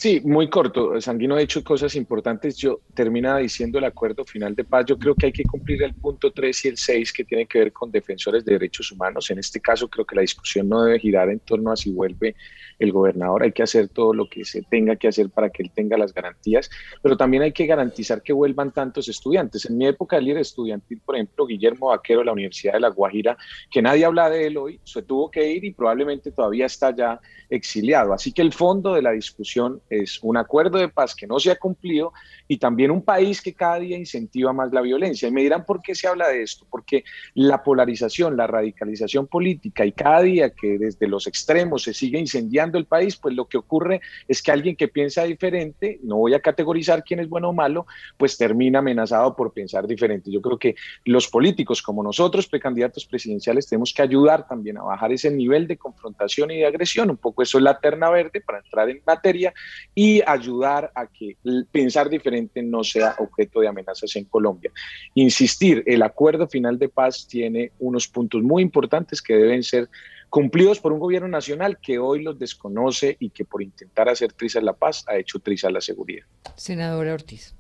[0.01, 0.99] Sí, muy corto.
[0.99, 2.57] Sanguino ha hecho cosas importantes.
[2.57, 4.87] Yo termina diciendo el acuerdo final de paz.
[4.87, 7.59] Yo creo que hay que cumplir el punto 3 y el 6 que tiene que
[7.59, 9.31] ver con defensores de derechos humanos.
[9.31, 12.35] En este caso creo que la discusión no debe girar en torno a si vuelve
[12.79, 13.43] el gobernador.
[13.43, 16.15] Hay que hacer todo lo que se tenga que hacer para que él tenga las
[16.15, 16.71] garantías,
[17.03, 19.67] pero también hay que garantizar que vuelvan tantos estudiantes.
[19.67, 22.89] En mi época de líder estudiantil, por ejemplo, Guillermo Vaquero de la Universidad de La
[22.89, 23.37] Guajira,
[23.71, 27.21] que nadie habla de él hoy, se tuvo que ir y probablemente todavía está ya
[27.51, 28.15] exiliado.
[28.15, 31.51] Así que el fondo de la discusión es un acuerdo de paz que no se
[31.51, 32.13] ha cumplido
[32.51, 35.29] y también un país que cada día incentiva más la violencia.
[35.29, 39.87] Y me dirán por qué se habla de esto, porque la polarización, la radicalización política
[39.87, 43.57] y cada día que desde los extremos se sigue incendiando el país, pues lo que
[43.57, 47.53] ocurre es que alguien que piensa diferente, no voy a categorizar quién es bueno o
[47.53, 47.87] malo,
[48.17, 50.33] pues termina amenazado por pensar diferente.
[50.33, 55.13] Yo creo que los políticos como nosotros, precandidatos presidenciales, tenemos que ayudar también a bajar
[55.13, 57.11] ese nivel de confrontación y de agresión.
[57.11, 59.55] Un poco eso es la terna verde para entrar en materia
[59.95, 61.37] y ayudar a que
[61.71, 64.71] pensar diferente no sea objeto de amenazas en Colombia.
[65.15, 69.89] Insistir, el acuerdo final de paz tiene unos puntos muy importantes que deben ser
[70.31, 74.63] cumplidos por un gobierno nacional que hoy los desconoce y que por intentar hacer trizas
[74.63, 76.25] la paz ha hecho trizas la seguridad.
[76.57, 77.55] Senadora Ortiz.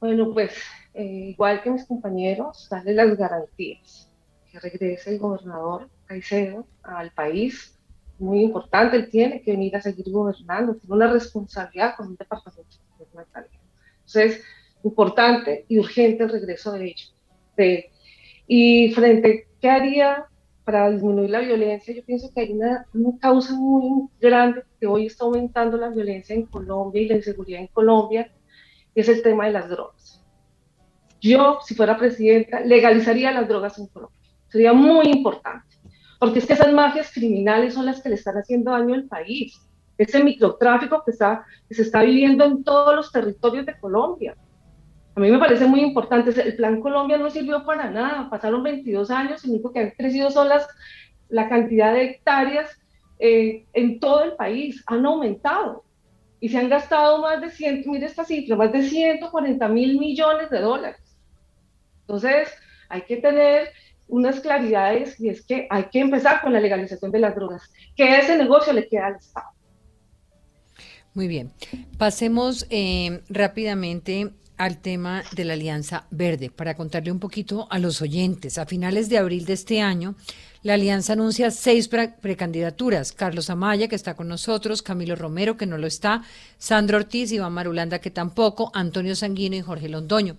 [0.00, 0.52] Bueno, pues
[0.94, 4.08] eh, igual que mis compañeros, darle las garantías,
[4.50, 7.78] que regrese el gobernador Caicedo al país,
[8.18, 12.76] muy importante, él tiene que venir a seguir gobernando, tiene una responsabilidad con un departamento
[13.14, 13.24] de
[14.06, 14.44] Entonces,
[14.84, 17.14] importante y urgente el regreso de ellos.
[17.56, 17.90] De,
[18.46, 20.26] y frente, ¿qué haría
[20.64, 21.94] para disminuir la violencia?
[21.94, 26.34] Yo pienso que hay una, una causa muy grande que hoy está aumentando la violencia
[26.34, 28.32] en Colombia y la inseguridad en Colombia,
[28.94, 30.24] y es el tema de las drogas.
[31.20, 34.18] Yo, si fuera presidenta, legalizaría las drogas en Colombia.
[34.48, 35.72] Sería muy importante
[36.22, 39.60] porque es que esas mafias criminales son las que le están haciendo daño al país.
[39.98, 44.36] Ese microtráfico que, está, que se está viviendo en todos los territorios de Colombia.
[45.14, 46.30] A mí me parece muy importante.
[46.40, 48.30] El Plan Colombia no sirvió para nada.
[48.30, 50.66] Pasaron 22 años y único que han crecido son las,
[51.28, 52.70] la cantidad de hectáreas
[53.18, 54.82] eh, en todo el país.
[54.86, 55.84] Han aumentado.
[56.40, 60.50] Y se han gastado más de 100, mire esta cifra, más de 140 mil millones
[60.50, 61.16] de dólares.
[62.00, 62.52] Entonces,
[62.88, 63.68] hay que tener
[64.08, 68.18] unas claridades y es que hay que empezar con la legalización de las drogas, que
[68.18, 69.46] ese negocio le queda al Estado.
[71.14, 71.52] Muy bien,
[71.98, 78.00] pasemos eh, rápidamente al tema de la Alianza Verde para contarle un poquito a los
[78.00, 78.56] oyentes.
[78.56, 80.14] A finales de abril de este año,
[80.62, 83.12] la Alianza anuncia seis precandidaturas.
[83.12, 86.22] Carlos Amaya, que está con nosotros, Camilo Romero, que no lo está,
[86.56, 90.36] Sandro Ortiz, Iván Marulanda, que tampoco, Antonio Sanguino y Jorge Londoño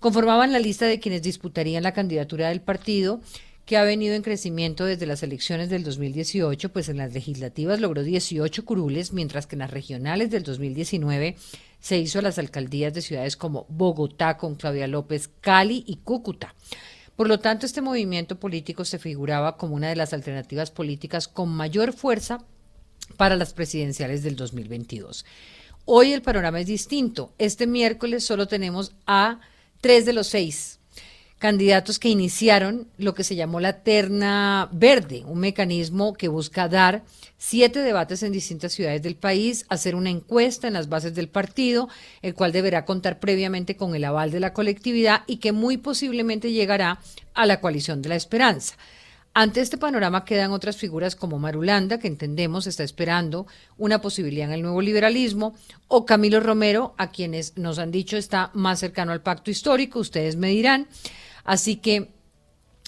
[0.00, 3.20] conformaban la lista de quienes disputarían la candidatura del partido
[3.68, 8.02] que ha venido en crecimiento desde las elecciones del 2018, pues en las legislativas logró
[8.02, 11.36] 18 curules, mientras que en las regionales del 2019
[11.78, 16.54] se hizo a las alcaldías de ciudades como Bogotá con Claudia López, Cali y Cúcuta.
[17.14, 21.50] Por lo tanto, este movimiento político se figuraba como una de las alternativas políticas con
[21.50, 22.42] mayor fuerza
[23.18, 25.26] para las presidenciales del 2022.
[25.84, 27.34] Hoy el panorama es distinto.
[27.36, 29.40] Este miércoles solo tenemos a
[29.82, 30.77] tres de los seis
[31.38, 37.04] candidatos que iniciaron lo que se llamó la terna verde, un mecanismo que busca dar
[37.36, 41.88] siete debates en distintas ciudades del país, hacer una encuesta en las bases del partido,
[42.22, 46.50] el cual deberá contar previamente con el aval de la colectividad y que muy posiblemente
[46.50, 47.00] llegará
[47.34, 48.74] a la coalición de la esperanza.
[49.40, 53.46] Ante este panorama quedan otras figuras como Marulanda, que entendemos está esperando
[53.76, 55.54] una posibilidad en el nuevo liberalismo,
[55.86, 60.34] o Camilo Romero, a quienes nos han dicho está más cercano al pacto histórico, ustedes
[60.34, 60.88] me dirán.
[61.44, 62.08] Así que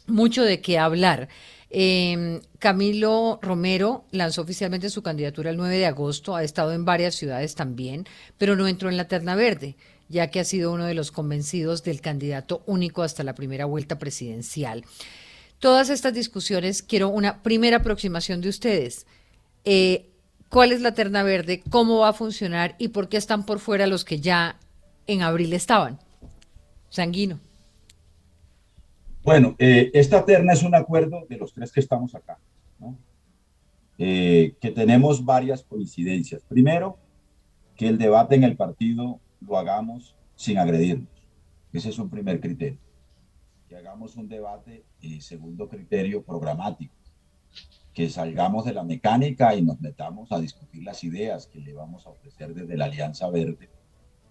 [0.08, 1.28] mucho de qué hablar.
[1.70, 7.14] Em, Camilo Romero lanzó oficialmente su candidatura el 9 de agosto, ha estado en varias
[7.14, 8.08] ciudades también,
[8.38, 9.76] pero no entró en la terna verde,
[10.08, 14.00] ya que ha sido uno de los convencidos del candidato único hasta la primera vuelta
[14.00, 14.84] presidencial
[15.60, 19.06] todas estas discusiones, quiero una primera aproximación de ustedes.
[19.64, 20.06] Eh,
[20.48, 21.62] ¿Cuál es la terna verde?
[21.70, 22.74] ¿Cómo va a funcionar?
[22.78, 24.58] ¿Y por qué están por fuera los que ya
[25.06, 26.00] en abril estaban?
[26.88, 27.38] Sanguino.
[29.22, 32.38] Bueno, eh, esta terna es un acuerdo de los tres que estamos acá,
[33.98, 36.42] eh, que tenemos varias coincidencias.
[36.48, 36.98] Primero,
[37.76, 41.08] que el debate en el partido lo hagamos sin agredirnos.
[41.72, 42.78] Ese es un primer criterio
[43.70, 46.92] que hagamos un debate, y segundo criterio, programático,
[47.94, 52.04] que salgamos de la mecánica y nos metamos a discutir las ideas que le vamos
[52.04, 53.70] a ofrecer desde la Alianza Verde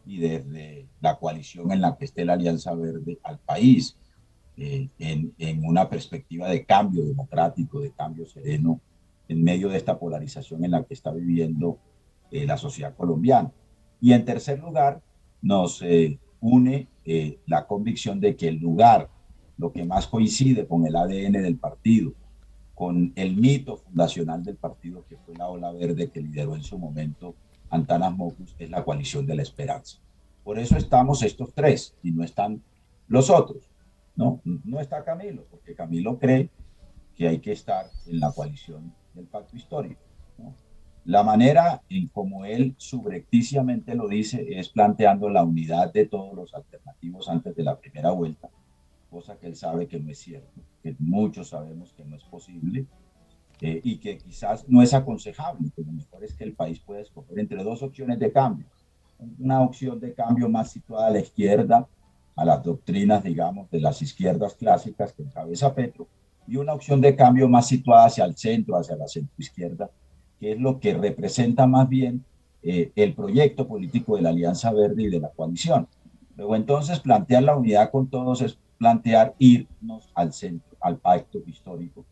[0.06, 3.98] y desde la coalición en la que esté la Alianza Verde al país,
[4.58, 8.82] eh, en, en una perspectiva de cambio democrático, de cambio sereno,
[9.30, 11.80] en medio de esta polarización en la que está viviendo
[12.30, 13.54] eh, la sociedad colombiana.
[14.02, 15.02] Y en tercer lugar,
[15.42, 19.10] nos eh, une eh, la convicción de que el lugar,
[19.60, 22.14] lo que más coincide con el ADN del partido,
[22.74, 26.80] con el mito fundacional del partido, que fue la ola verde que lideró en su
[26.80, 27.36] momento
[27.70, 29.98] Antanas Mocus, es la coalición de la esperanza.
[30.46, 32.64] Por eso estamos estos tres y no están
[33.10, 33.70] los otros.
[34.16, 36.50] No, no está Camilo, porque Camilo cree
[37.16, 40.02] que hay que estar en la coalición del pacto histórico.
[41.04, 46.54] La manera en como él subrepticiamente lo dice es planteando la unidad de todos los
[46.54, 48.50] alternativos antes de la primera vuelta,
[49.10, 52.86] cosa que él sabe que no es cierto, que muchos sabemos que no es posible
[53.62, 57.02] eh, y que quizás no es aconsejable, que lo mejor es que el país pueda
[57.02, 58.66] escoger entre dos opciones de cambio.
[59.40, 61.88] Una opción de cambio más situada a la izquierda,
[62.36, 66.08] a las doctrinas, digamos, de las izquierdas clásicas que encabeza Petro,
[66.48, 69.90] y una opción de cambio más situada hacia el centro, hacia la centroizquierda,
[70.40, 72.24] que es lo que representa más bien
[72.64, 75.88] eh, el proyecto político de la Alianza Verde y de la coalición.
[76.38, 82.04] Luego entonces plantear la unidad con todos es plantear irnos al centro, al pacto histórico.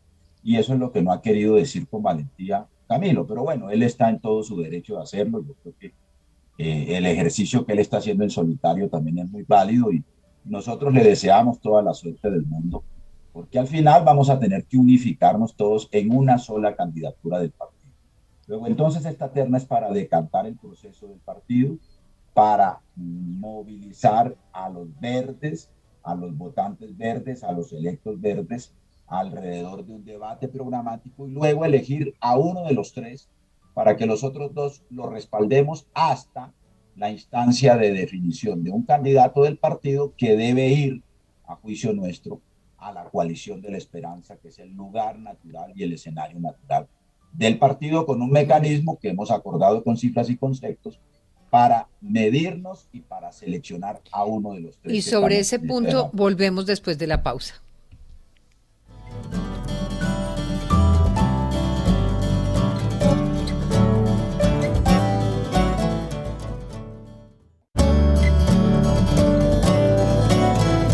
[0.44, 3.26] Y eso es lo que no ha querido decir con valentía Camilo.
[3.26, 5.44] Pero bueno, él está en todo su derecho de hacerlo.
[5.44, 5.94] Yo creo que
[6.58, 10.04] eh, el ejercicio que él está haciendo en solitario también es muy válido y
[10.44, 12.84] nosotros le deseamos toda la suerte del mundo
[13.38, 17.94] porque al final vamos a tener que unificarnos todos en una sola candidatura del partido.
[18.48, 21.76] Luego entonces esta terna es para decantar el proceso del partido,
[22.34, 25.70] para movilizar a los verdes,
[26.08, 28.72] a los votantes verdes, a los electos verdes
[29.06, 33.28] alrededor de un debate programático y luego elegir a uno de los tres
[33.74, 36.52] para que los otros dos lo respaldemos hasta
[36.96, 41.02] la instancia de definición de un candidato del partido que debe ir,
[41.46, 42.40] a juicio nuestro,
[42.78, 46.88] a la coalición de la esperanza, que es el lugar natural y el escenario natural
[47.32, 51.00] del partido, con un mecanismo que hemos acordado con cifras y conceptos
[51.50, 54.94] para medirnos y para seleccionar a uno de los tres.
[54.94, 57.62] Y sobre ese punto volvemos después de la pausa.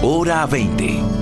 [0.02, 1.13] Hora 20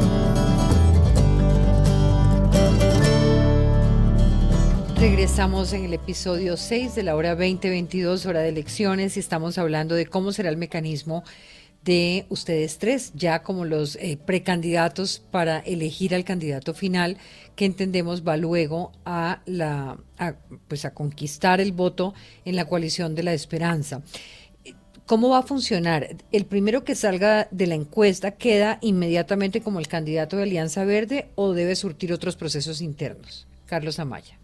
[5.02, 9.96] Regresamos en el episodio 6 de la hora 2022, hora de elecciones, y estamos hablando
[9.96, 11.24] de cómo será el mecanismo
[11.82, 17.16] de ustedes tres, ya como los eh, precandidatos para elegir al candidato final,
[17.56, 19.98] que entendemos va luego a la
[20.68, 24.02] pues a conquistar el voto en la coalición de la esperanza.
[25.06, 26.16] ¿Cómo va a funcionar?
[26.30, 31.32] ¿El primero que salga de la encuesta queda inmediatamente como el candidato de Alianza Verde
[31.34, 33.48] o debe surtir otros procesos internos?
[33.66, 34.38] Carlos Amaya.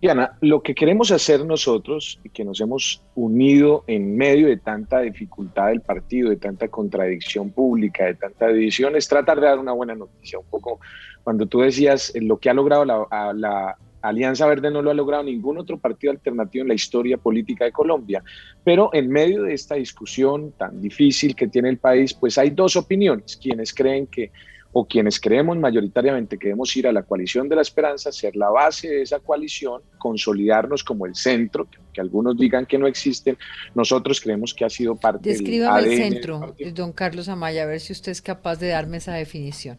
[0.00, 5.00] Diana, lo que queremos hacer nosotros, y que nos hemos unido en medio de tanta
[5.00, 9.72] dificultad del partido, de tanta contradicción pública, de tanta división, es tratar de dar una
[9.72, 10.38] buena noticia.
[10.38, 10.78] Un poco
[11.24, 14.94] cuando tú decías eh, lo que ha logrado la, la Alianza Verde no lo ha
[14.94, 18.22] logrado ningún otro partido alternativo en la historia política de Colombia.
[18.64, 22.76] Pero en medio de esta discusión tan difícil que tiene el país, pues hay dos
[22.76, 23.36] opiniones.
[23.36, 24.30] Quienes creen que
[24.72, 28.50] o quienes creemos mayoritariamente que debemos ir a la coalición de la esperanza, ser la
[28.50, 33.36] base de esa coalición, consolidarnos como el centro, que, algunos digan que no existen,
[33.74, 37.80] nosotros creemos que ha sido parte Descríbame del el centro, don Carlos Amaya, a ver
[37.80, 39.78] si usted es capaz de darme esa definición.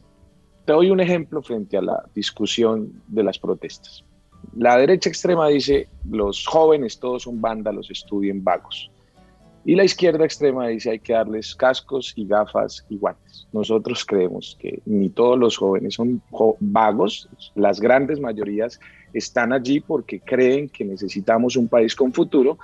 [0.66, 4.04] Te doy un ejemplo frente a la discusión de las protestas.
[4.56, 8.92] La derecha extrema dice, los jóvenes todos son vándalos, estudien vagos.
[9.66, 13.48] Y la izquierda extrema dice hay que darles cascos y gafas y guantes.
[13.52, 16.22] Nosotros creemos que ni todos los jóvenes son
[16.60, 18.80] vagos, las grandes mayorías
[19.14, 22.58] están allí porque creen que necesitamos un país con futuro,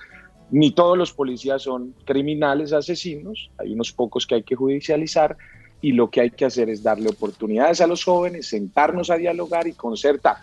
[0.51, 5.35] ni todos los policías son criminales, asesinos, hay unos pocos que hay que judicializar
[5.81, 9.67] y lo que hay que hacer es darle oportunidades a los jóvenes, sentarnos a dialogar
[9.67, 10.37] y concertar.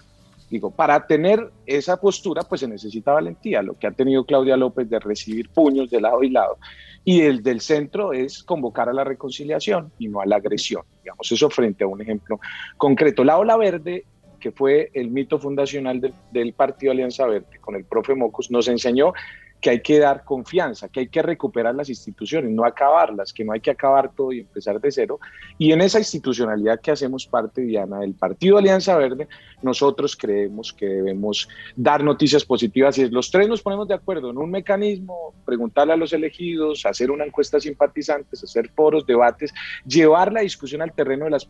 [0.52, 4.86] Digo, para tener esa postura, pues se necesita valentía, lo que ha tenido Claudia López
[4.90, 6.58] de recibir puños de lado y lado.
[7.06, 10.82] Y el del centro es convocar a la reconciliación y no a la agresión.
[11.02, 12.38] Digamos, eso frente a un ejemplo
[12.76, 13.24] concreto.
[13.24, 14.04] La ola verde,
[14.38, 18.68] que fue el mito fundacional del, del Partido Alianza Verde, con el profe Mocos, nos
[18.68, 19.14] enseñó
[19.62, 23.52] que hay que dar confianza, que hay que recuperar las instituciones, no acabarlas, que no
[23.52, 25.20] hay que acabar todo y empezar de cero.
[25.56, 29.28] Y en esa institucionalidad que hacemos parte, Diana, del Partido Alianza Verde,
[29.62, 34.38] nosotros creemos que debemos dar noticias positivas y los tres nos ponemos de acuerdo en
[34.38, 39.54] un mecanismo, preguntarle a los elegidos, hacer una encuesta simpatizantes, hacer foros, debates,
[39.86, 41.48] llevar la discusión al terreno de las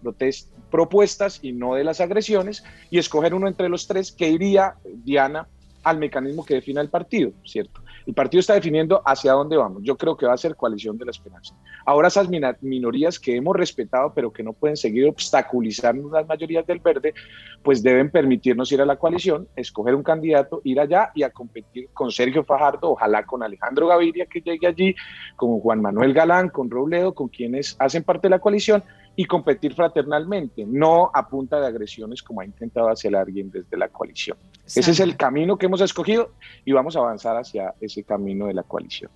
[0.70, 5.48] propuestas y no de las agresiones y escoger uno entre los tres que iría, Diana,
[5.82, 7.80] al mecanismo que defina el partido, ¿cierto?
[8.06, 9.82] El partido está definiendo hacia dónde vamos.
[9.84, 11.54] Yo creo que va a ser coalición de la esperanza.
[11.86, 12.28] Ahora esas
[12.60, 17.14] minorías que hemos respetado, pero que no pueden seguir obstaculizando las mayorías del verde,
[17.62, 21.88] pues deben permitirnos ir a la coalición, escoger un candidato, ir allá y a competir
[21.92, 24.94] con Sergio Fajardo, ojalá con Alejandro Gaviria que llegue allí,
[25.36, 28.82] con Juan Manuel Galán, con Robledo, con quienes hacen parte de la coalición
[29.14, 33.88] y competir fraternalmente, no a punta de agresiones como ha intentado hacer alguien desde la
[33.88, 34.38] coalición.
[34.64, 36.30] Ese es el camino que hemos escogido
[36.64, 39.10] y vamos a avanzar hacia ese camino de la coalición.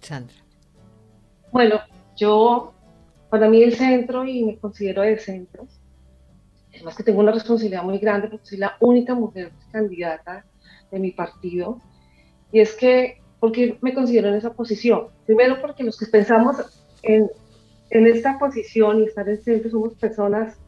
[0.00, 0.36] Sandra.
[1.50, 1.80] Bueno,
[2.16, 2.72] yo,
[3.30, 5.66] para mí el centro, y me considero de centro,
[6.72, 10.44] además que tengo una responsabilidad muy grande porque soy la única mujer candidata
[10.92, 11.80] de mi partido,
[12.52, 15.08] y es que, porque me considero en esa posición?
[15.26, 16.56] Primero porque los que pensamos
[17.02, 17.28] en
[17.90, 20.58] en esta posición y estar en centro somos personas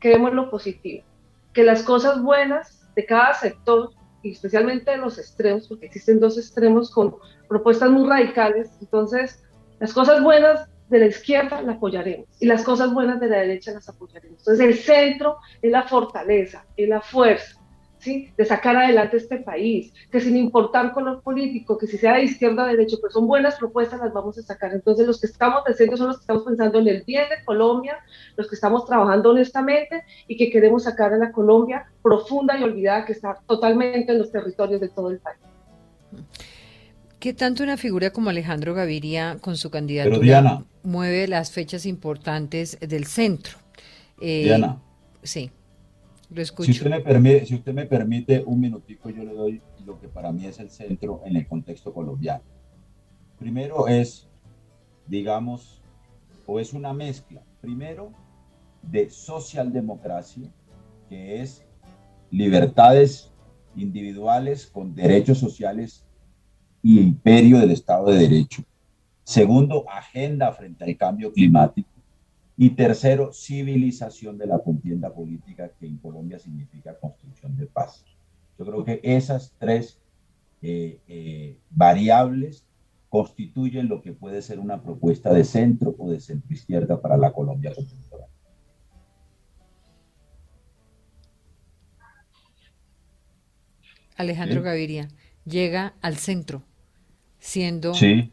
[0.00, 1.04] que vemos lo positivo,
[1.52, 3.90] que las cosas buenas de cada sector,
[4.22, 7.16] y especialmente de los extremos, porque existen dos extremos con
[7.48, 9.44] propuestas muy radicales, entonces
[9.78, 13.72] las cosas buenas de la izquierda las apoyaremos y las cosas buenas de la derecha
[13.72, 14.38] las apoyaremos.
[14.38, 17.60] Entonces el centro es la fortaleza, es la fuerza,
[18.06, 22.64] de sacar adelante este país, que sin importar color político, que si sea de izquierda
[22.64, 24.72] o de derecha, pues son buenas propuestas, las vamos a sacar.
[24.72, 27.98] Entonces los que estamos centro son los que estamos pensando en el bien de Colombia,
[28.36, 33.04] los que estamos trabajando honestamente y que queremos sacar a la Colombia profunda y olvidada
[33.04, 35.38] que está totalmente en los territorios de todo el país.
[37.18, 43.06] ¿Qué tanto una figura como Alejandro Gaviria con su candidatura mueve las fechas importantes del
[43.06, 43.58] centro?
[44.20, 44.80] Eh, Diana.
[45.22, 45.50] Sí.
[46.34, 50.08] Si usted, me permite, si usted me permite un minutico, yo le doy lo que
[50.08, 52.42] para mí es el centro en el contexto colombiano.
[53.38, 54.28] Primero es,
[55.06, 55.82] digamos,
[56.46, 58.12] o es una mezcla, primero,
[58.82, 60.50] de socialdemocracia,
[61.08, 61.64] que es
[62.30, 63.32] libertades
[63.76, 66.04] individuales con derechos sociales
[66.82, 68.62] y imperio del Estado de Derecho.
[69.22, 71.88] Segundo, agenda frente al cambio climático.
[72.56, 78.04] Y tercero, civilización de la contienda política, que en Colombia significa construcción de paz.
[78.58, 80.00] Yo creo que esas tres
[80.62, 82.64] eh, eh, variables
[83.08, 87.32] constituyen lo que puede ser una propuesta de centro o de centro izquierda para la
[87.32, 88.26] Colombia contemporánea.
[94.16, 95.08] Alejandro Gaviria
[95.44, 96.62] llega al centro,
[97.38, 98.32] siendo sí.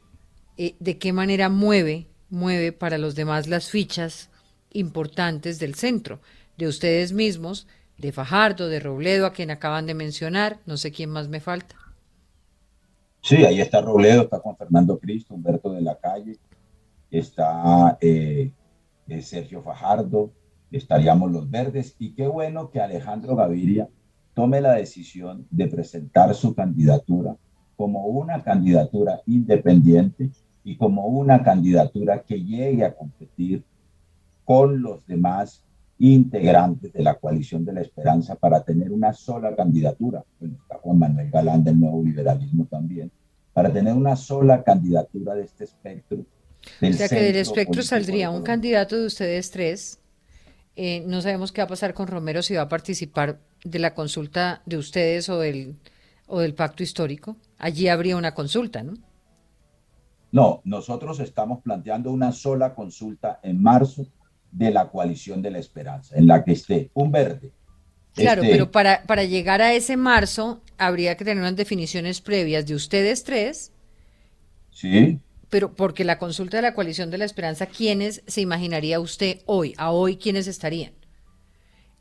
[0.57, 4.29] Eh, de qué manera mueve mueve para los demás las fichas
[4.71, 6.19] importantes del centro,
[6.57, 7.67] de ustedes mismos,
[7.97, 11.75] de Fajardo, de Robledo, a quien acaban de mencionar, no sé quién más me falta.
[13.21, 16.37] Sí, ahí está Robledo, está Juan Fernando Cristo, Humberto de la Calle,
[17.11, 18.51] está eh,
[19.07, 20.31] eh, Sergio Fajardo,
[20.71, 23.87] estaríamos los verdes, y qué bueno que Alejandro Gaviria
[24.33, 27.37] tome la decisión de presentar su candidatura
[27.75, 30.31] como una candidatura independiente
[30.63, 33.63] y como una candidatura que llegue a competir
[34.45, 35.63] con los demás
[35.99, 40.23] integrantes de la coalición de la esperanza para tener una sola candidatura.
[40.39, 43.11] Bueno, está Juan Manuel Galán del nuevo liberalismo también,
[43.53, 46.25] para tener una sola candidatura de este espectro.
[46.81, 49.99] o sea que del espectro saldría un candidato de ustedes tres.
[50.75, 53.93] Eh, no sabemos qué va a pasar con Romero, si va a participar de la
[53.93, 55.75] consulta de ustedes o del,
[56.27, 57.37] o del pacto histórico.
[57.59, 58.95] Allí habría una consulta, ¿no?
[60.33, 64.07] No, nosotros estamos planteando una sola consulta en marzo
[64.51, 67.51] de la coalición de la esperanza, en la que esté un verde.
[68.15, 72.73] Claro, pero para, para llegar a ese marzo habría que tener unas definiciones previas de
[72.73, 73.73] ustedes tres.
[74.71, 75.19] Sí.
[75.51, 79.75] Pero porque la consulta de la coalición de la esperanza, ¿quiénes se imaginaría usted hoy?
[79.77, 80.93] ¿A hoy quiénes estarían?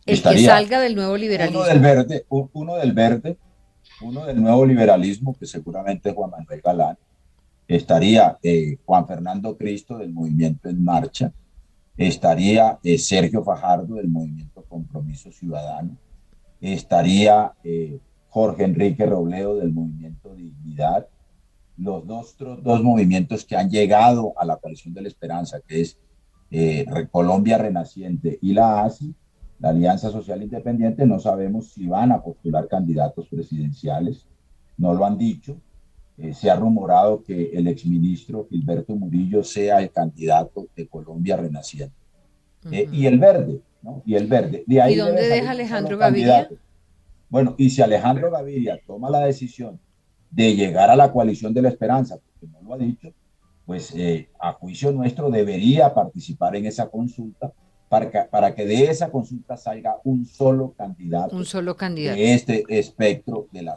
[0.07, 1.61] El que salga del nuevo liberalismo.
[1.61, 3.37] Uno del verde, uno del verde,
[4.01, 6.97] uno del nuevo liberalismo, que seguramente es Juan Manuel Galán
[7.77, 11.33] estaría eh, Juan Fernando Cristo del Movimiento en Marcha,
[11.97, 15.97] estaría eh, Sergio Fajardo del Movimiento Compromiso Ciudadano,
[16.61, 17.99] estaría eh,
[18.29, 21.09] Jorge Enrique Robledo del Movimiento Dignidad,
[21.79, 25.99] los dos, dos movimientos que han llegado a la coalición de la esperanza, que es
[27.11, 29.15] Colombia Renaciente y la ASI,
[29.59, 34.27] la Alianza Social Independiente, no sabemos si van a postular candidatos presidenciales,
[34.77, 35.57] no lo han dicho,
[36.19, 41.95] eh, se ha rumorado que el exministro Gilberto Murillo sea el candidato de Colombia Renaciente.
[42.71, 44.03] Eh, y el verde, ¿no?
[44.07, 44.63] Y el verde.
[44.67, 46.49] De ahí ¿Y dónde deja Alejandro Gaviria?
[47.29, 49.81] Bueno, y si Alejandro Gaviria toma la decisión
[50.31, 53.13] de llegar a la coalición de la esperanza, porque no lo ha dicho,
[53.65, 57.53] pues eh, a juicio nuestro debería participar en esa consulta
[57.93, 61.37] para que, para que de esa consulta salga un solo candidato.
[61.37, 62.17] Un solo candidato.
[62.17, 63.75] De este espectro de la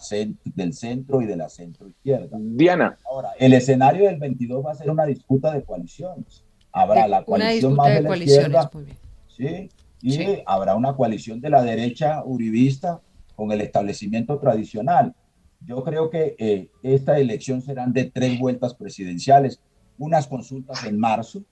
[0.56, 2.38] del centro y de la centro izquierda.
[2.40, 2.98] Diana.
[3.12, 6.46] Ahora, el escenario del 22 va a ser una disputa de coaliciones.
[6.72, 8.72] Habrá la coalición más de, la izquierda.
[9.28, 9.70] ¿sí?
[10.02, 13.02] Y habrá una coalición de la derecha uribista
[13.36, 15.14] con el establecimiento tradicional.
[15.60, 19.60] Yo creo que eh, esta elección serán de tres vueltas presidenciales,
[19.98, 21.44] unas consultas en marzo,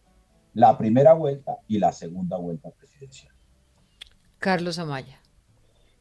[0.54, 3.34] la primera vuelta y la segunda vuelta presidencial.
[4.40, 5.20] Carlos Amaya.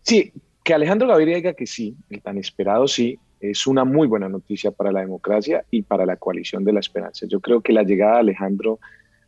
[0.03, 0.33] Sí,
[0.65, 4.71] que Alejandro Gaviria diga que sí, el tan esperado sí, es una muy buena noticia
[4.71, 7.27] para la democracia y para la coalición de la esperanza.
[7.27, 8.79] Yo creo que la llegada de Alejandro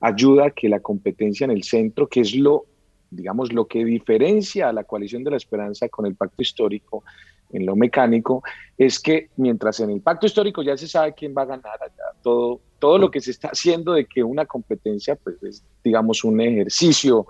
[0.01, 2.67] ayuda a que la competencia en el centro, que es lo,
[3.11, 7.05] digamos, lo que diferencia a la coalición de la esperanza con el pacto histórico,
[7.51, 8.43] en lo mecánico,
[8.77, 12.05] es que mientras en el pacto histórico ya se sabe quién va a ganar allá,
[12.23, 16.39] todo, todo lo que se está haciendo de que una competencia, pues es, digamos, un
[16.39, 17.27] ejercicio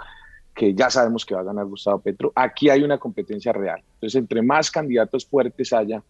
[0.53, 3.81] que ya sabemos que va a ganar Gustavo Petro, aquí hay una competencia real.
[3.95, 6.03] Entonces, entre más candidatos fuertes haya,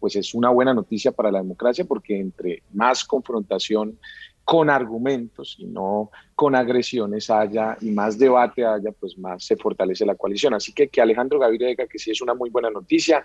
[0.00, 3.98] pues es una buena noticia para la democracia porque entre más confrontación
[4.46, 10.06] con argumentos y no con agresiones haya y más debate haya, pues más se fortalece
[10.06, 10.54] la coalición.
[10.54, 13.22] Así que que Alejandro Gaviria diga que sí es una muy buena noticia,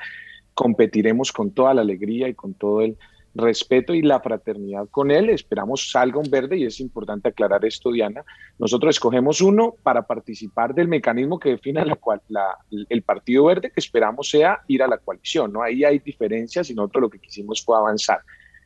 [0.54, 2.98] competiremos con toda la alegría y con todo el
[3.34, 5.30] respeto y la fraternidad con él.
[5.30, 8.24] Esperamos salga un verde y es importante aclarar esto, Diana.
[8.60, 11.98] Nosotros escogemos uno para participar del mecanismo que define la,
[12.30, 12.58] la,
[12.90, 15.54] el Partido Verde, que esperamos sea ir a la coalición.
[15.54, 15.64] ¿no?
[15.64, 18.22] Ahí hay diferencias y nosotros lo que quisimos fue avanzar.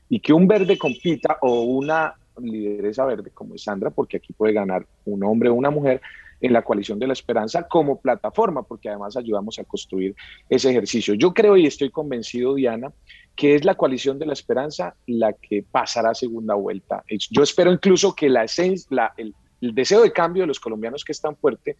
[0.09, 4.53] Y que un verde compita o una lideresa verde como es Sandra, porque aquí puede
[4.53, 6.01] ganar un hombre o una mujer
[6.41, 10.15] en la coalición de la esperanza como plataforma, porque además ayudamos a construir
[10.49, 11.13] ese ejercicio.
[11.13, 12.91] Yo creo y estoy convencido, Diana,
[13.35, 17.03] que es la coalición de la esperanza la que pasará segunda vuelta.
[17.29, 18.45] Yo espero incluso que la
[18.89, 21.75] la, el, el deseo de cambio de los colombianos que es tan fuerte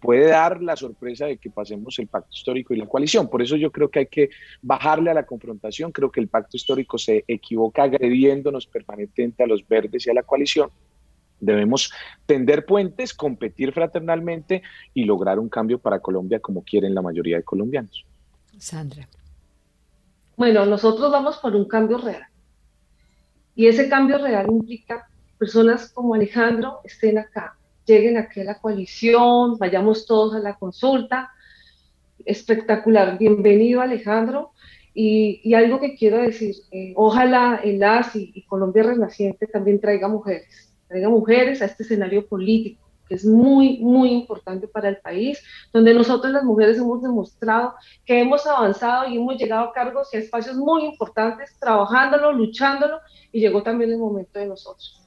[0.00, 3.28] puede dar la sorpresa de que pasemos el pacto histórico y la coalición.
[3.28, 4.30] Por eso yo creo que hay que
[4.62, 5.92] bajarle a la confrontación.
[5.92, 10.22] Creo que el pacto histórico se equivoca agrediéndonos permanentemente a los verdes y a la
[10.22, 10.70] coalición.
[11.38, 11.92] Debemos
[12.26, 14.62] tender puentes, competir fraternalmente
[14.94, 18.04] y lograr un cambio para Colombia como quieren la mayoría de colombianos.
[18.58, 19.08] Sandra.
[20.40, 22.24] Bueno, nosotros vamos por un cambio real.
[23.54, 29.58] Y ese cambio real implica personas como Alejandro estén acá, lleguen aquí a la coalición,
[29.58, 31.30] vayamos todos a la consulta.
[32.24, 34.52] Espectacular, bienvenido Alejandro.
[34.94, 40.72] Y, algo que quiero decir, eh, ojalá el ASI y Colombia Renaciente también traiga mujeres,
[40.88, 42.79] traiga mujeres a este escenario político,
[43.10, 45.42] que es muy, muy importante para el país,
[45.72, 47.74] donde nosotros las mujeres hemos demostrado
[48.06, 53.00] que hemos avanzado y hemos llegado a cargos y a espacios muy importantes, trabajándolo, luchándolo,
[53.32, 55.02] y llegó también el momento de nosotros.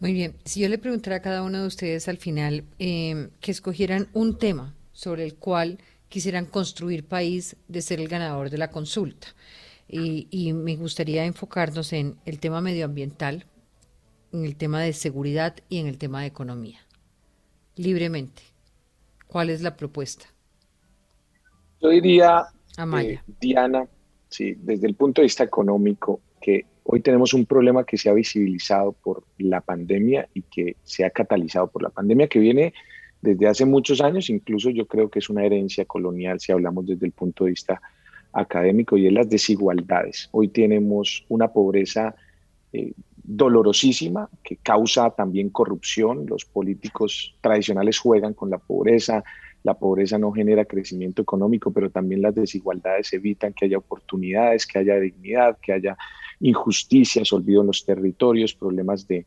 [0.00, 3.52] Muy bien, si yo le preguntara a cada uno de ustedes al final em, que
[3.52, 8.72] escogieran un tema sobre el cual quisieran construir país de ser el ganador de la
[8.72, 9.28] consulta,
[9.86, 13.44] y, me gustaría enfocarnos en el tema medioambiental,
[14.34, 16.80] en el tema de seguridad y en el tema de economía.
[17.76, 18.42] Libremente,
[19.26, 20.26] ¿cuál es la propuesta?
[21.80, 22.44] Yo diría,
[23.00, 23.86] eh, Diana,
[24.28, 28.12] sí, desde el punto de vista económico, que Hoy tenemos un problema que se ha
[28.12, 32.74] visibilizado por la pandemia y que se ha catalizado por la pandemia que viene
[33.22, 37.06] desde hace muchos años, incluso yo creo que es una herencia colonial si hablamos desde
[37.06, 37.80] el punto de vista
[38.34, 40.28] académico y es las desigualdades.
[40.32, 42.14] Hoy tenemos una pobreza
[42.74, 42.92] eh,
[43.24, 46.26] dolorosísima que causa también corrupción.
[46.26, 49.24] Los políticos tradicionales juegan con la pobreza,
[49.64, 54.78] la pobreza no genera crecimiento económico, pero también las desigualdades evitan que haya oportunidades, que
[54.78, 55.96] haya dignidad, que haya
[56.40, 59.26] injusticias, olvido en los territorios, problemas de,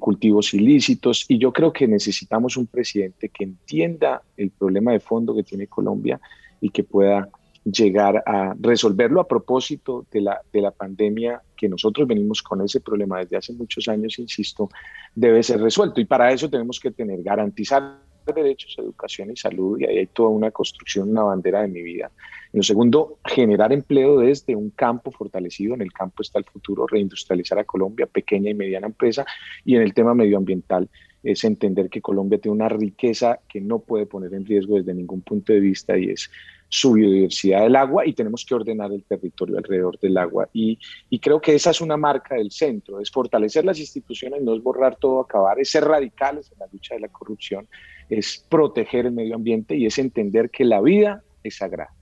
[0.00, 1.26] cultivos ilícitos.
[1.28, 5.68] Y yo creo que necesitamos un presidente que entienda el problema de fondo que tiene
[5.68, 6.20] Colombia
[6.60, 7.28] y que pueda
[7.70, 12.80] llegar a resolverlo a propósito de la, de la pandemia que nosotros venimos con ese
[12.80, 14.68] problema desde hace muchos años, insisto,
[15.14, 16.00] debe ser resuelto.
[16.00, 17.98] Y para eso tenemos que tener, garantizar
[18.34, 22.10] derechos, educación y salud, y ahí hay toda una construcción, una bandera de mi vida.
[22.52, 26.86] En lo segundo, generar empleo desde un campo fortalecido, en el campo está el futuro,
[26.86, 29.24] reindustrializar a Colombia, pequeña y mediana empresa,
[29.64, 30.88] y en el tema medioambiental
[31.22, 35.22] es entender que Colombia tiene una riqueza que no puede poner en riesgo desde ningún
[35.22, 36.30] punto de vista y es
[36.68, 40.48] su biodiversidad del agua y tenemos que ordenar el territorio alrededor del agua.
[40.52, 40.78] Y,
[41.10, 44.62] y, creo que esa es una marca del centro, es fortalecer las instituciones, no es
[44.62, 47.68] borrar todo, acabar, es ser radicales en la lucha de la corrupción
[48.08, 51.92] es proteger el medio ambiente y es entender que la vida es sagrada.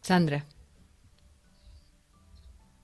[0.00, 0.44] Sandra.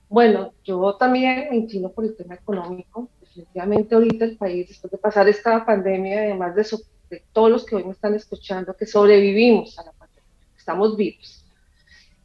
[0.07, 3.09] Bueno, yo también me inclino por el tema económico.
[3.19, 6.65] definitivamente ahorita el país, después de pasar esta pandemia, además de,
[7.09, 10.23] de todos los que hoy me están escuchando, que sobrevivimos a la pandemia,
[10.57, 11.45] estamos vivos.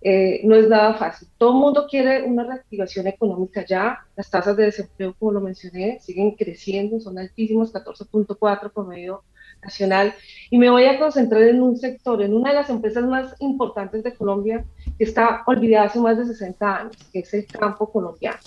[0.06, 1.28] Eh, no es nada fácil.
[1.38, 4.00] Todo el mundo quiere una reactivación económica ya.
[4.14, 9.22] Las tasas de desempleo, como lo mencioné, siguen creciendo, son altísimos, 14.4 promedio
[9.62, 10.14] nacional.
[10.50, 14.02] Y me voy a concentrar en un sector, en una de las empresas más importantes
[14.04, 14.66] de Colombia,
[14.98, 18.38] que está olvidada hace más de 60 años, que es el campo colombiano.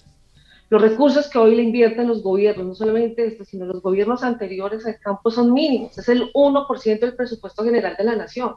[0.69, 4.85] Los recursos que hoy le invierten los gobiernos, no solamente estos, sino los gobiernos anteriores
[4.85, 8.55] al campo son mínimos, es el 1% del presupuesto general de la nación.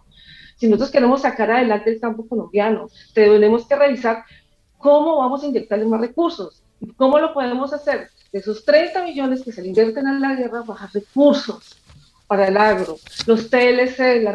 [0.56, 4.24] Si nosotros queremos sacar adelante el campo colombiano, tenemos que revisar
[4.78, 6.62] cómo vamos a inyectarle más recursos
[6.96, 8.10] cómo lo podemos hacer.
[8.32, 11.79] De esos 30 millones que se le invierten en la guerra, bajar recursos
[12.30, 12.94] para el agro.
[13.26, 14.32] Los TLC, la,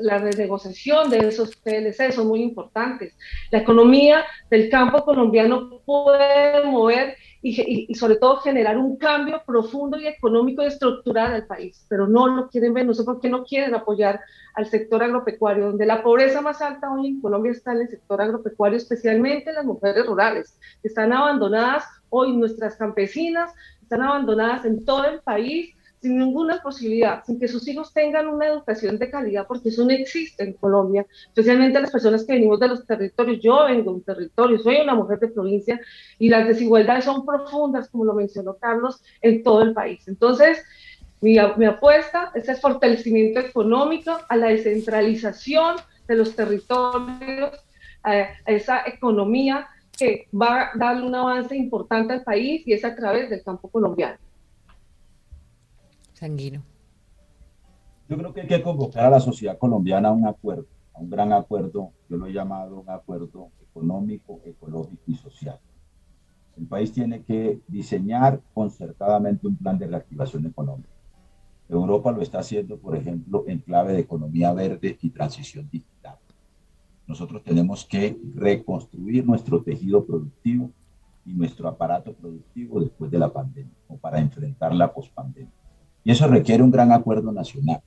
[0.00, 3.14] la renegociación de esos TLC son muy importantes.
[3.50, 10.06] La economía del campo colombiano puede mover y, sobre todo generar un cambio profundo y
[10.06, 13.44] económico y estructural al país, pero no lo quieren ver, no sé por qué no
[13.44, 14.22] quieren apoyar
[14.54, 18.22] al sector agropecuario, donde la pobreza más alta hoy en Colombia está en el sector
[18.22, 25.04] agropecuario, especialmente las mujeres rurales, que están abandonadas hoy, nuestras campesinas están abandonadas en todo
[25.04, 25.74] el país
[26.04, 29.90] sin ninguna posibilidad, sin que sus hijos tengan una educación de calidad, porque eso no
[29.90, 33.40] existe en Colombia, especialmente las personas que venimos de los territorios.
[33.42, 35.80] Yo vengo de un territorio, soy una mujer de provincia
[36.18, 40.06] y las desigualdades son profundas, como lo mencionó Carlos, en todo el país.
[40.06, 40.62] Entonces,
[41.22, 45.76] mi, apuesta es el fortalecimiento económico, a la descentralización
[46.06, 47.64] de los territorios,
[48.02, 52.94] a esa economía que va a darle un avance importante al país y es a
[52.94, 54.18] través del campo colombiano.
[56.14, 56.62] Sanguino.
[58.08, 61.10] Yo creo que hay que convocar a la sociedad colombiana a un acuerdo, a un
[61.10, 65.58] gran acuerdo, yo lo he llamado un acuerdo económico, ecológico y social.
[66.56, 70.88] El país tiene que diseñar concertadamente un plan de reactivación económica.
[71.68, 76.18] Europa lo está haciendo, por ejemplo, en clave de economía verde y transición digital.
[77.06, 80.70] Nosotros tenemos que reconstruir nuestro tejido productivo
[81.24, 85.63] y nuestro aparato productivo después de la pandemia o para enfrentar la pospandemia.
[86.04, 87.80] Y eso requiere un gran acuerdo nacional.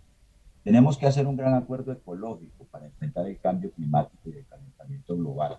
[0.64, 5.16] Tenemos que hacer un gran acuerdo ecológico para enfrentar el cambio climático y el calentamiento
[5.16, 5.58] global.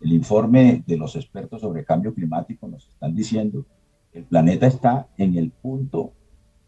[0.00, 3.66] El informe de los expertos sobre cambio climático nos están diciendo
[4.12, 6.12] que el planeta está en el punto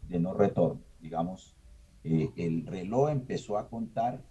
[0.09, 0.81] de no retorno.
[1.01, 1.55] Digamos,
[2.03, 4.21] eh, el reloj empezó a contar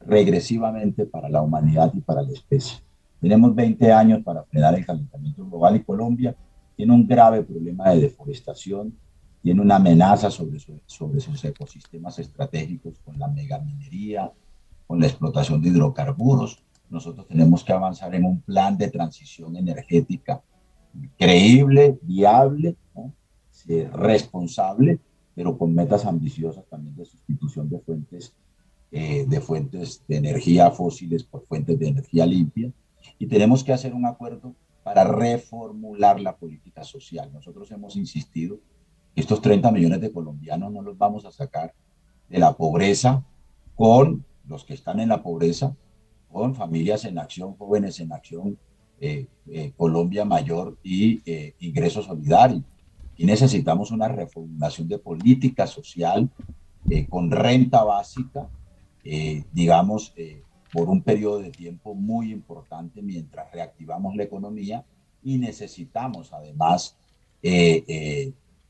[0.00, 2.80] regresivamente para la humanidad y para la especie.
[3.20, 6.36] Tenemos 20 años para frenar el calentamiento global y Colombia
[6.76, 8.94] tiene un grave problema de deforestación
[9.42, 14.32] tiene una amenaza sobre, sobre sus ecosistemas estratégicos con la megaminería,
[14.86, 16.62] con la explotación de hidrocarburos.
[16.90, 20.42] Nosotros tenemos que avanzar en un plan de transición energética
[21.16, 22.76] creíble, viable,
[23.92, 24.98] responsable,
[25.34, 28.34] pero con metas ambiciosas también de sustitución de fuentes,
[28.90, 32.72] eh, de fuentes de energía fósiles por fuentes de energía limpia.
[33.18, 37.30] Y tenemos que hacer un acuerdo para reformular la política social.
[37.32, 38.58] Nosotros hemos insistido
[39.20, 41.74] estos 30 millones de colombianos no los vamos a sacar
[42.28, 43.24] de la pobreza
[43.74, 45.74] con los que están en la pobreza,
[46.30, 48.58] con familias en acción, jóvenes en acción,
[49.00, 52.62] eh, eh, Colombia Mayor y eh, ingreso solidario.
[53.16, 56.30] Y necesitamos una reformulación de política social
[57.10, 58.48] con renta básica,
[59.52, 60.14] digamos,
[60.72, 64.84] por un periodo de tiempo muy importante mientras reactivamos la economía
[65.22, 66.96] y necesitamos además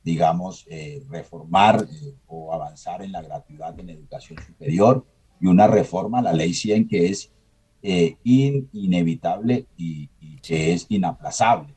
[0.09, 5.05] digamos, eh, reformar eh, o avanzar en la gratuidad en educación superior
[5.39, 7.31] y una reforma a la ley 100 que es
[7.83, 10.09] eh, inevitable y,
[10.41, 11.75] que es inaplazable.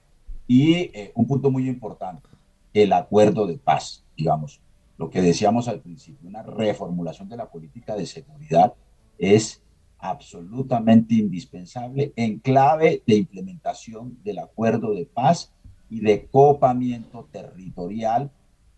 [0.48, 2.30] Y un punto muy importante,
[2.74, 4.62] el acuerdo de paz, digamos,
[4.98, 8.74] lo que decíamos al principio, una reformulación de la política de seguridad
[9.18, 9.62] es
[10.00, 15.52] absolutamente indispensable en clave de implementación del acuerdo de paz
[15.92, 18.32] y de copamiento territorial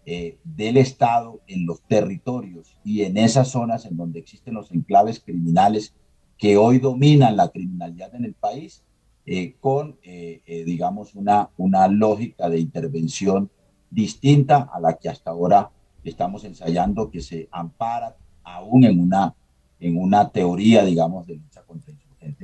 [0.05, 5.21] eh, del Estado en los territorios y en esas zonas en donde existen los enclaves
[5.21, 5.93] criminales
[6.39, 8.83] que hoy dominan la criminalidad en el país,
[9.27, 13.49] eh, con, eh, digamos, una, una lógica de intervención
[13.91, 15.69] distinta a la que hasta ahora
[16.03, 19.35] estamos ensayando, que se ampara aún en una,
[19.79, 21.93] en una teoría, digamos, de lucha contra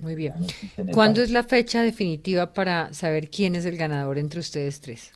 [0.01, 0.33] muy bien.
[0.93, 5.11] ¿Cuándo es la fecha definitiva para saber quién es el ganador entre ustedes tres?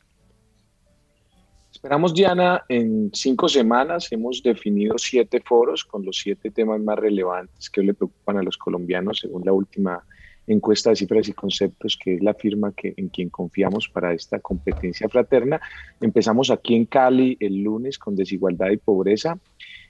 [1.72, 7.70] Esperamos, Diana, en cinco semanas hemos definido siete foros con los siete temas más relevantes
[7.70, 10.04] que le preocupan a los colombianos según la última
[10.48, 14.40] encuesta de cifras y conceptos, que es la firma que, en quien confiamos para esta
[14.40, 15.60] competencia fraterna.
[16.00, 19.38] Empezamos aquí en Cali el lunes con desigualdad y pobreza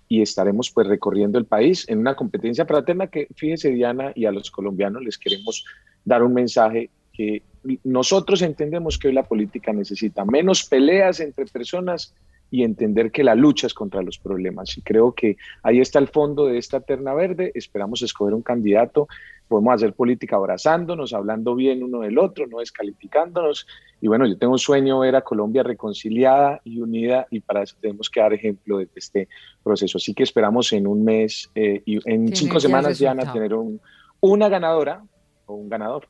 [0.07, 4.31] y estaremos pues recorriendo el país en una competencia fraterna que, fíjese Diana, y a
[4.31, 5.65] los colombianos les queremos
[6.05, 7.43] dar un mensaje que
[7.83, 12.13] nosotros entendemos que hoy la política necesita menos peleas entre personas
[12.53, 14.77] y entender que la lucha es contra los problemas.
[14.77, 17.51] Y creo que ahí está el fondo de esta terna verde.
[17.55, 19.07] Esperamos escoger un candidato.
[19.47, 23.65] Podemos hacer política abrazándonos, hablando bien uno del otro, no descalificándonos.
[23.99, 27.75] Y bueno, yo tengo un sueño ver a Colombia reconciliada y unida y para eso
[27.81, 29.29] tenemos que dar ejemplo de este
[29.63, 29.97] proceso.
[29.97, 33.55] Así que esperamos en un mes eh, y en cinco semanas ya van a tener
[33.55, 33.81] un,
[34.19, 35.03] una ganadora
[35.47, 36.07] o un ganador.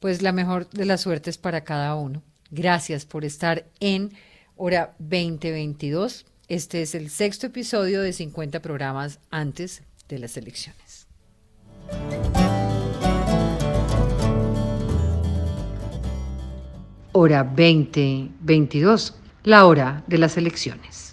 [0.00, 2.24] Pues la mejor de las suertes para cada uno.
[2.50, 4.10] Gracias por estar en
[4.62, 6.26] hora 2022.
[6.48, 11.06] Este es el sexto episodio de 50 programas antes de las elecciones.
[17.12, 21.09] Hora 2022, la hora de las elecciones.